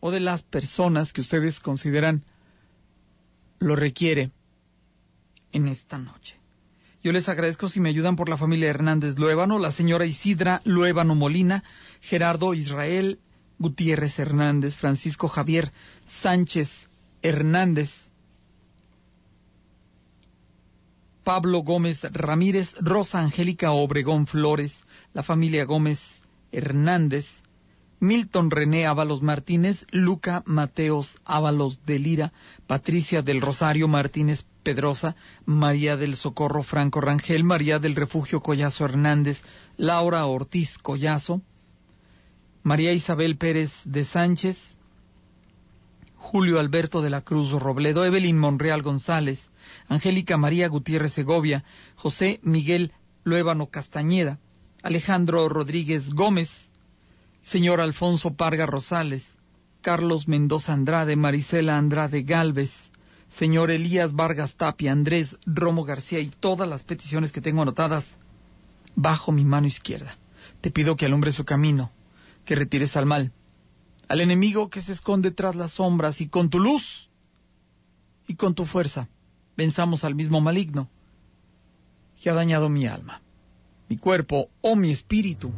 [0.00, 2.24] o de las personas que ustedes consideran
[3.58, 4.30] lo requiere
[5.52, 6.38] en esta noche.
[7.02, 11.14] Yo les agradezco si me ayudan por la familia Hernández Luébano, la señora Isidra Luébano
[11.14, 11.64] Molina,
[12.00, 13.18] Gerardo Israel
[13.58, 15.70] Gutiérrez Hernández, Francisco Javier
[16.22, 16.70] Sánchez
[17.22, 17.90] Hernández,
[21.24, 26.00] Pablo Gómez Ramírez, Rosa Angélica Obregón Flores, la familia Gómez
[26.52, 27.26] Hernández,
[28.00, 32.32] Milton René Ábalos Martínez, Luca Mateos Ábalos de Lira,
[32.66, 39.42] Patricia del Rosario Martínez Pedrosa, María del Socorro Franco Rangel, María del Refugio Collazo Hernández,
[39.76, 41.42] Laura Ortiz Collazo,
[42.68, 44.76] María Isabel Pérez de Sánchez,
[46.16, 49.48] Julio Alberto de la Cruz Robledo, Evelyn Monreal González,
[49.88, 51.64] Angélica María Gutiérrez Segovia,
[51.94, 52.92] José Miguel
[53.24, 54.38] Luébano Castañeda,
[54.82, 56.70] Alejandro Rodríguez Gómez,
[57.40, 59.38] señor Alfonso Parga Rosales,
[59.80, 62.70] Carlos Mendoza Andrade, Marisela Andrade Galvez,
[63.30, 68.18] señor Elías Vargas Tapia, Andrés Romo García y todas las peticiones que tengo anotadas
[68.94, 70.18] bajo mi mano izquierda.
[70.60, 71.92] Te pido que alumbre su camino,
[72.48, 73.30] que retires al mal,
[74.08, 77.10] al enemigo que se esconde tras las sombras y con tu luz
[78.26, 79.06] y con tu fuerza
[79.54, 80.88] venzamos al mismo maligno
[82.18, 83.20] que ha dañado mi alma,
[83.90, 85.52] mi cuerpo o mi espíritu.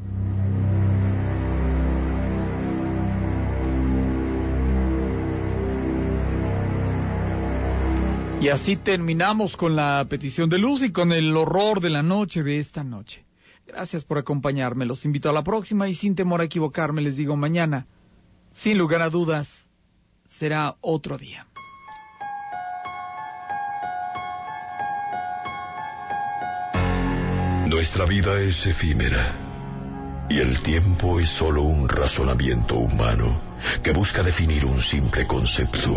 [8.41, 12.43] Y así terminamos con la petición de luz y con el horror de la noche
[12.43, 13.30] de esta noche.
[13.73, 14.85] Gracias por acompañarme.
[14.85, 17.87] Los invito a la próxima y sin temor a equivocarme les digo mañana,
[18.53, 19.49] sin lugar a dudas,
[20.27, 21.47] será otro día.
[27.69, 29.35] Nuestra vida es efímera
[30.29, 33.41] y el tiempo es solo un razonamiento humano
[33.85, 35.95] que busca definir un simple concepto.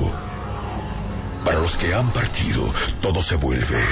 [1.44, 2.72] Para los que han partido,
[3.02, 3.84] todo se vuelve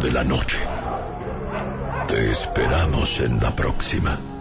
[0.00, 0.58] de la noche.
[2.06, 4.33] Te esperamos en la próxima.